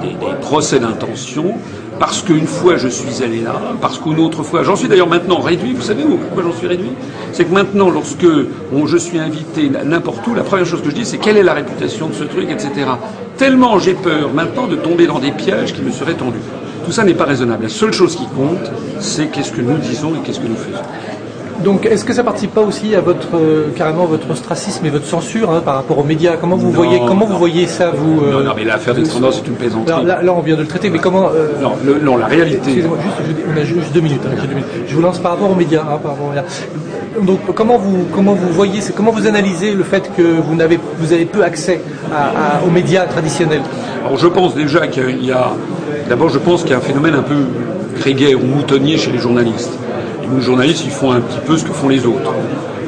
des, 0.02 0.15
procès 0.41 0.80
d'intention 0.80 1.56
parce 2.00 2.21
qu'une 2.21 2.48
fois 2.48 2.78
je 2.78 2.88
suis 2.88 3.24
allé 3.24 3.41
là, 3.41 3.56
parce 3.82 4.00
qu'une 4.00 4.19
autre 4.19 4.43
fois, 4.43 4.63
j'en 4.63 4.76
suis 4.76 4.88
d'ailleurs 4.88 5.08
maintenant 5.08 5.39
réduit, 5.39 5.74
vous 5.74 5.82
savez 5.82 6.04
pourquoi 6.04 6.43
j'en 6.43 6.58
suis 6.58 6.67
réduit? 6.67 6.91
C'est 7.32 7.45
que 7.45 7.54
maintenant, 7.54 7.89
lorsque 7.89 8.26
je 8.26 8.98
suis 8.98 9.17
invité 9.17 9.69
n'importe 9.84 10.26
où, 10.28 10.34
la 10.36 10.43
première 10.43 10.65
chose 10.65 10.82
que 10.82 10.89
je 10.89 10.95
dis, 10.95 11.06
c'est 11.06 11.17
quelle 11.17 11.38
est 11.38 11.43
la 11.43 11.54
réputation 11.54 12.08
de 12.08 12.13
ce 12.13 12.24
truc, 12.24 12.50
etc. 12.50 12.69
Tellement 13.38 13.80
j'ai 13.80 13.93
peur 13.93 14.34
maintenant 14.34 14.67
de 14.67 14.76
tomber 14.76 15.08
dans 15.08 15.19
des 15.19 15.32
pièges 15.32 15.74
qui 15.74 15.82
me 15.82 15.91
seraient 15.91 16.15
tendus. 16.15 16.39
Tout 16.86 16.91
ça 16.91 17.04
n'est 17.04 17.13
pas 17.15 17.26
raisonnable. 17.26 17.63
La 17.63 17.69
seule 17.69 17.93
chose 17.93 18.15
qui 18.15 18.28
compte, 18.28 18.71
c'est 19.00 19.28
qu'est-ce 19.28 19.52
que 19.52 19.62
nous 19.62 19.78
disons 19.78 20.13
et 20.15 20.19
qu'est-ce 20.24 20.39
que 20.39 20.48
nous 20.48 20.56
faisons. 20.56 20.84
Donc, 21.63 21.86
est-ce 21.86 22.04
que 22.04 22.13
ça 22.13 22.24
participe 22.24 22.54
pas 22.54 22.62
aussi 22.62 22.94
à 22.96 23.02
votre 23.02 23.30
euh, 23.36 23.68
carrément 23.76 24.06
votre 24.06 24.30
ostracisme 24.30 24.86
et 24.86 24.89
votre 24.89 25.06
censure 25.06 25.50
hein, 25.52 25.62
par 25.63 25.76
rapport 25.76 25.98
aux 25.98 26.04
médias? 26.04 26.34
Comment 26.39 26.58
vous 26.58 26.68
Non, 26.68 26.74
voyez 26.74 27.00
comment 27.08 27.26
non. 27.26 27.34
vous 27.34 27.38
voyez 27.39 27.65
ça 27.65 27.91
vous 27.96 28.22
euh, 28.24 28.32
Non, 28.34 28.39
non, 28.44 28.52
mais 28.56 28.65
l'affaire 28.65 28.94
d'extrême 28.94 29.22
droite, 29.22 29.36
c'est 29.41 29.48
une 29.48 29.56
plaisanterie. 29.56 30.06
là, 30.06 30.22
là, 30.22 30.34
on 30.34 30.41
vient 30.41 30.56
de 30.58 30.62
le 30.62 30.68
traiter, 30.68 30.89
mais 30.89 31.00
comment 31.00 31.30
euh, 31.34 31.48
Non, 31.62 31.72
le- 31.84 32.00
non, 32.00 32.18
la 32.18 32.26
réalité. 32.28 32.58
Excusez-moi, 32.65 32.98
juste, 33.02 33.15
je- 33.30 33.52
on 33.54 33.58
a 33.62 33.63
juste 33.63 33.94
deux 33.94 34.02
minutes, 34.02 34.22
hein, 34.26 34.36
deux 34.41 34.48
minutes. 34.50 34.65
Je 34.88 34.96
vous 34.96 35.02
lance 35.02 35.18
par 35.20 35.32
rapport 35.32 35.50
aux 35.50 35.56
médias. 35.56 35.82
hein, 35.82 35.98
par 36.02 36.12
rapport 36.12 36.26
aux 36.28 36.30
médias. 36.30 36.44
Donc, 37.22 37.39
comment 37.56 37.78
vous, 37.78 38.06
comment 38.13 38.34
vous 38.34 38.50
voyez, 38.50 38.82
comment 38.94 39.12
vous 39.12 39.26
analysez 39.26 39.74
le 39.74 39.84
fait 39.84 40.12
que 40.15 40.22
vous 40.22 40.56
n'avez, 40.56 40.78
vous 41.00 41.13
avez 41.13 41.26
peu 41.26 41.41
accès 41.44 41.80
à- 42.13 42.58
à- 42.58 42.63
aux 42.68 42.70
médias 42.72 43.06
traditionnels? 43.06 43.62
Alors 44.06 44.18
je 44.20 44.28
pense 44.28 44.54
déjà 44.54 44.88
qu'il 44.88 45.24
y 45.26 45.32
a. 45.32 45.52
D'abord, 46.10 46.30
je 46.30 46.38
pense 46.38 46.62
qu'il 46.63 46.72
y 46.72 46.74
a 46.74 46.78
un 46.78 46.82
phénomène 46.82 47.15
un 47.15 47.24
peu 47.24 47.46
grégaire 47.98 48.38
ou 48.38 48.46
moutonnier 48.46 48.98
chez 48.98 49.12
les 49.12 49.18
journalistes. 49.20 49.72
Les 50.34 50.42
journalistes, 50.42 50.84
ils 50.86 50.92
font 50.92 51.12
un 51.12 51.22
petit 51.22 51.40
peu 51.46 51.58
ce 51.58 51.64
que 51.64 51.72
font 51.74 51.90
les 51.90 52.06
autres. 52.06 52.32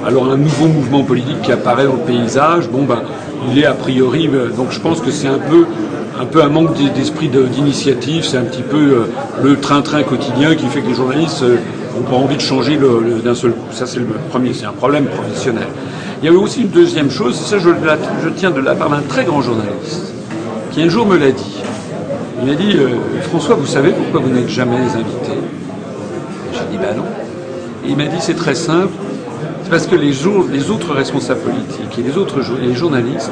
Alors 0.06 0.32
un 0.32 0.38
nouveau 0.38 0.68
mouvement 0.68 1.04
politique 1.04 1.42
qui 1.42 1.52
apparaît 1.52 1.86
dans 1.86 1.94
le 1.94 2.00
paysage, 2.00 2.70
bon 2.70 2.84
ben, 2.84 3.02
il 3.52 3.60
est 3.60 3.66
a 3.66 3.74
priori. 3.74 4.30
euh, 4.34 4.50
Donc 4.50 4.68
je 4.72 4.80
pense 4.80 5.02
que 5.02 5.12
c'est 5.12 5.28
un 5.28 5.38
peu, 5.38 5.66
un 6.20 6.26
peu 6.26 6.42
un 6.42 6.50
manque 6.50 6.74
d'esprit 6.96 7.28
de- 7.30 7.44
d'initiative. 7.44 8.24
C'est 8.24 8.38
un 8.38 8.44
petit 8.44 8.62
peu 8.64 8.78
euh, 8.78 9.10
le 9.44 9.58
train-train 9.60 10.04
quotidien 10.04 10.56
qui 10.56 10.66
fait 10.68 10.82
que 10.82 10.88
les 10.88 10.94
journalistes 10.96 11.44
euh, 11.44 11.58
n'ont 11.96 12.04
pas 12.10 12.16
envie 12.16 12.36
de 12.38 12.42
changer 12.42 12.80
d'un 13.24 13.36
seul 13.36 13.52
coup. 13.52 13.68
Ça 13.72 13.86
c'est 13.86 14.00
le 14.00 14.06
premier, 14.30 14.54
c'est 14.54 14.66
un 14.66 14.72
problème 14.72 15.06
professionnel. 15.06 15.68
Il 16.22 16.26
y 16.26 16.30
avait 16.30 16.38
aussi 16.38 16.62
une 16.62 16.70
deuxième 16.70 17.12
chose, 17.12 17.36
ça 17.36 17.58
je, 17.60 17.70
tiens 18.36 18.50
de 18.52 18.60
la 18.62 18.74
part 18.76 18.90
d'un 18.90 19.02
très 19.08 19.24
grand 19.24 19.42
journaliste 19.42 20.14
qui 20.72 20.82
un 20.82 20.90
jour 20.90 21.06
me 21.06 21.18
l'a 21.18 21.32
dit. 21.32 21.62
Il 22.42 22.50
m'a 22.50 22.56
dit 22.56 22.74
euh, 22.78 22.88
François, 23.30 23.56
vous 23.56 23.66
savez 23.68 23.92
pourquoi 23.92 24.22
vous 24.22 24.34
n'êtes 24.34 24.50
jamais 24.50 24.78
invité? 24.78 25.34
J'ai 26.54 26.60
dit 26.72 26.78
ben 26.78 26.96
non. 26.96 27.04
Il 27.88 27.96
m'a 27.96 28.06
dit 28.06 28.18
c'est 28.20 28.36
très 28.36 28.56
simple. 28.56 28.94
C'est 29.64 29.70
parce 29.70 29.88
que 29.88 29.96
les, 29.96 30.26
autres 30.28 30.94
responsables 30.94 31.42
politiques 31.42 32.00
et 32.00 32.02
les 32.02 32.18
autres 32.18 32.40
les 32.62 32.74
journalistes 32.74 33.32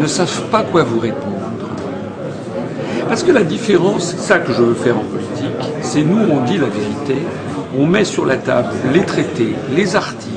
ne 0.00 0.06
savent 0.06 0.42
pas 0.50 0.62
quoi 0.62 0.82
vous 0.82 0.98
répondre. 0.98 1.36
Parce 3.08 3.22
que 3.22 3.30
la 3.30 3.44
différence, 3.44 4.10
c'est 4.10 4.20
ça 4.20 4.38
que 4.38 4.52
je 4.52 4.62
veux 4.62 4.74
faire 4.74 4.96
en 4.96 5.04
politique, 5.04 5.72
c'est 5.82 6.02
nous 6.02 6.18
on 6.28 6.40
dit 6.44 6.58
la 6.58 6.66
vérité, 6.66 7.24
on 7.78 7.86
met 7.86 8.04
sur 8.04 8.26
la 8.26 8.36
table 8.36 8.70
les 8.92 9.02
traités, 9.02 9.54
les 9.76 9.94
articles. 9.94 10.32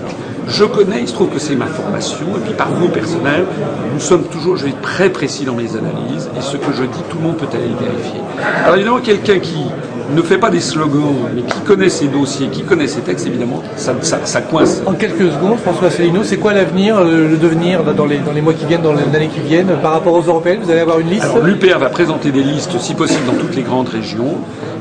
Je 0.47 0.65
connais, 0.65 1.01
il 1.01 1.07
se 1.07 1.13
trouve 1.13 1.29
que 1.29 1.39
c'est 1.39 1.55
ma 1.55 1.65
formation, 1.65 2.25
et 2.37 2.39
puis 2.45 2.53
par 2.53 2.71
goût 2.71 2.87
personnel, 2.87 3.45
nous 3.93 3.99
sommes 3.99 4.23
toujours, 4.23 4.57
je 4.57 4.65
vais 4.65 4.71
être 4.71 4.81
très 4.81 5.09
précis 5.09 5.45
dans 5.45 5.55
mes 5.55 5.75
analyses, 5.75 6.29
et 6.37 6.41
ce 6.41 6.57
que 6.57 6.71
je 6.73 6.83
dis, 6.83 7.01
tout 7.09 7.17
le 7.17 7.23
monde 7.23 7.37
peut 7.37 7.47
aller 7.53 7.67
le 7.67 7.85
vérifier. 7.85 8.21
Alors 8.63 8.75
évidemment, 8.75 8.99
quelqu'un 8.99 9.39
qui 9.39 9.65
ne 10.15 10.21
fait 10.21 10.37
pas 10.37 10.49
des 10.49 10.59
slogans, 10.59 11.15
mais 11.35 11.41
qui 11.41 11.59
connaît 11.61 11.89
ses 11.89 12.07
dossiers, 12.07 12.47
qui 12.47 12.63
connaît 12.63 12.87
ses 12.87 13.01
textes, 13.01 13.27
évidemment, 13.27 13.61
ça, 13.75 13.93
ça, 14.01 14.19
ça 14.23 14.41
coince. 14.41 14.81
En 14.85 14.93
quelques 14.93 15.31
secondes, 15.31 15.57
François 15.59 15.87
Asselineau, 15.87 16.23
c'est 16.23 16.37
quoi 16.37 16.53
l'avenir, 16.53 16.97
euh, 16.97 17.29
le 17.29 17.37
devenir 17.37 17.83
dans 17.83 18.05
les, 18.05 18.17
dans 18.17 18.31
les 18.31 18.41
mois 18.41 18.53
qui 18.53 18.65
viennent, 18.65 18.81
dans 18.81 18.93
les 18.93 19.15
années 19.15 19.29
qui 19.29 19.41
viennent, 19.41 19.71
par 19.81 19.93
rapport 19.93 20.13
aux 20.13 20.21
européennes? 20.21 20.59
Vous 20.63 20.71
allez 20.71 20.81
avoir 20.81 20.99
une 20.99 21.09
liste? 21.09 21.23
Alors 21.23 21.39
l'UPR 21.39 21.77
va 21.79 21.89
présenter 21.89 22.31
des 22.31 22.43
listes, 22.43 22.77
si 22.79 22.93
possible, 22.93 23.25
dans 23.25 23.39
toutes 23.39 23.55
les 23.55 23.63
grandes 23.63 23.89
régions. 23.89 24.37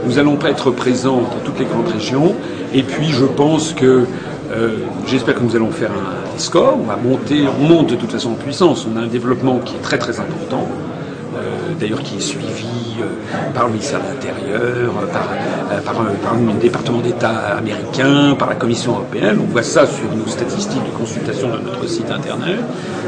Nous 0.06 0.18
allons 0.18 0.38
être 0.46 0.70
présents 0.70 1.20
dans 1.20 1.40
toutes 1.44 1.58
les 1.58 1.66
grandes 1.66 1.88
régions. 1.88 2.34
Et 2.72 2.82
puis 2.82 3.08
je 3.08 3.24
pense 3.24 3.72
que 3.72 4.04
euh, 4.50 4.76
j'espère 5.06 5.34
que 5.34 5.42
nous 5.42 5.56
allons 5.56 5.70
faire 5.70 5.90
un 5.90 6.38
score. 6.38 6.78
On 6.80 6.86
va 6.86 6.96
monter, 6.96 7.44
on 7.60 7.66
monte 7.66 7.90
de 7.90 7.96
toute 7.96 8.12
façon 8.12 8.30
en 8.30 8.34
puissance. 8.34 8.86
On 8.90 8.96
a 8.96 9.02
un 9.02 9.06
développement 9.06 9.58
qui 9.58 9.74
est 9.74 9.82
très 9.82 9.98
très 9.98 10.18
important. 10.20 10.66
D'ailleurs, 11.80 12.02
qui 12.02 12.16
est 12.16 12.20
suivi 12.20 12.66
euh, 13.00 13.52
par 13.54 13.66
le 13.66 13.72
ministère 13.72 14.00
de 14.00 14.08
l'Intérieur, 14.08 14.92
euh, 15.00 15.06
par, 15.12 15.28
euh, 16.00 16.14
par, 16.24 16.34
le 16.34 16.52
département 16.60 16.98
d'État 17.00 17.30
américain, 17.56 18.34
par 18.36 18.48
la 18.48 18.56
Commission 18.56 18.92
européenne. 18.92 19.38
On 19.40 19.52
voit 19.52 19.62
ça 19.62 19.86
sur 19.86 20.12
nos 20.12 20.26
statistiques 20.26 20.84
de 20.84 20.98
consultation 20.98 21.48
de 21.48 21.58
notre 21.58 21.86
site 21.86 22.10
internet. 22.10 22.58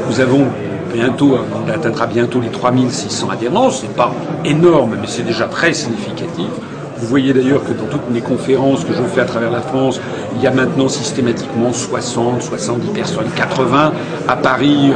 Nous 0.09 0.19
avons 0.21 0.45
bientôt, 0.93 1.37
on 1.53 1.69
atteindra 1.69 2.07
bientôt 2.07 2.39
les 2.39 2.49
3600 2.49 3.29
adhérents. 3.29 3.71
C'est 3.71 3.93
pas 3.93 4.13
énorme, 4.45 4.95
mais 5.01 5.07
c'est 5.07 5.23
déjà 5.23 5.45
très 5.47 5.73
significatif. 5.73 6.47
Vous 7.01 7.07
voyez 7.07 7.33
d'ailleurs 7.33 7.63
que 7.63 7.73
dans 7.73 7.87
toutes 7.89 8.11
mes 8.11 8.21
conférences 8.21 8.85
que 8.85 8.93
je 8.93 9.01
fais 9.01 9.21
à 9.21 9.25
travers 9.25 9.49
la 9.49 9.61
France, 9.61 9.99
il 10.35 10.41
y 10.41 10.45
a 10.47 10.51
maintenant 10.51 10.87
systématiquement 10.87 11.73
60, 11.73 12.43
70 12.43 12.87
personnes, 12.89 13.25
80. 13.35 13.91
À 14.27 14.35
Paris 14.35 14.91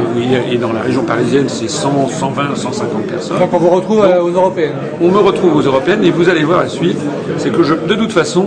et 0.50 0.56
dans 0.56 0.72
la 0.72 0.82
région 0.82 1.02
parisienne, 1.02 1.48
c'est 1.48 1.68
100, 1.68 2.08
120, 2.08 2.54
150 2.54 3.02
personnes. 3.06 3.38
Donc 3.40 3.52
on 3.52 3.58
vous 3.58 3.70
retrouve 3.70 4.04
euh, 4.04 4.22
aux 4.22 4.30
européennes 4.30 4.76
On 5.00 5.08
me 5.08 5.18
retrouve 5.18 5.56
aux 5.56 5.62
européennes 5.62 6.04
et 6.04 6.12
vous 6.12 6.28
allez 6.28 6.44
voir 6.44 6.60
la 6.60 6.68
suite. 6.68 6.98
C'est 7.38 7.50
que 7.50 7.64
je, 7.64 7.74
de 7.74 7.94
toute 7.94 8.12
façon, 8.12 8.46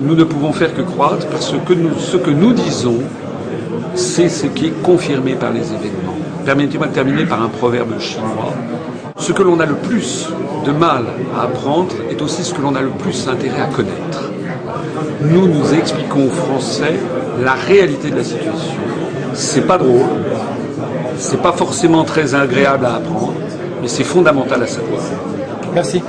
nous 0.00 0.14
ne 0.14 0.24
pouvons 0.24 0.52
faire 0.52 0.74
que 0.74 0.82
croître 0.82 1.26
parce 1.26 1.52
que 1.66 1.74
nous, 1.74 1.90
ce 1.98 2.16
que 2.16 2.30
nous 2.30 2.54
disons, 2.54 2.98
c'est 3.94 4.30
ce 4.30 4.46
qui 4.46 4.66
est 4.66 4.82
confirmé 4.82 5.34
par 5.34 5.52
les 5.52 5.60
événements. 5.60 6.16
Permettez-moi 6.46 6.86
de 6.86 6.94
terminer 6.94 7.26
par 7.26 7.42
un 7.42 7.48
proverbe 7.48 8.00
chinois. 8.00 8.54
Ce 9.18 9.32
que 9.32 9.42
l'on 9.42 9.60
a 9.60 9.66
le 9.66 9.74
plus 9.74 10.28
de 10.64 10.72
mal 10.72 11.04
à 11.36 11.42
apprendre 11.42 11.94
est 12.10 12.20
aussi 12.22 12.42
ce 12.42 12.54
que 12.54 12.62
l'on 12.62 12.74
a 12.74 12.80
le 12.80 12.90
plus 12.90 13.28
intérêt 13.28 13.62
à 13.62 13.66
connaître. 13.66 14.30
Nous 15.22 15.46
nous 15.46 15.74
expliquons 15.74 16.26
aux 16.26 16.30
Français 16.30 16.94
la 17.42 17.52
réalité 17.52 18.10
de 18.10 18.16
la 18.16 18.24
situation. 18.24 18.68
C'est 19.34 19.66
pas 19.66 19.78
drôle, 19.78 20.06
c'est 21.18 21.40
pas 21.42 21.52
forcément 21.52 22.04
très 22.04 22.34
agréable 22.34 22.86
à 22.86 22.96
apprendre, 22.96 23.34
mais 23.82 23.88
c'est 23.88 24.04
fondamental 24.04 24.62
à 24.62 24.66
savoir. 24.66 25.00
Merci. 25.74 26.02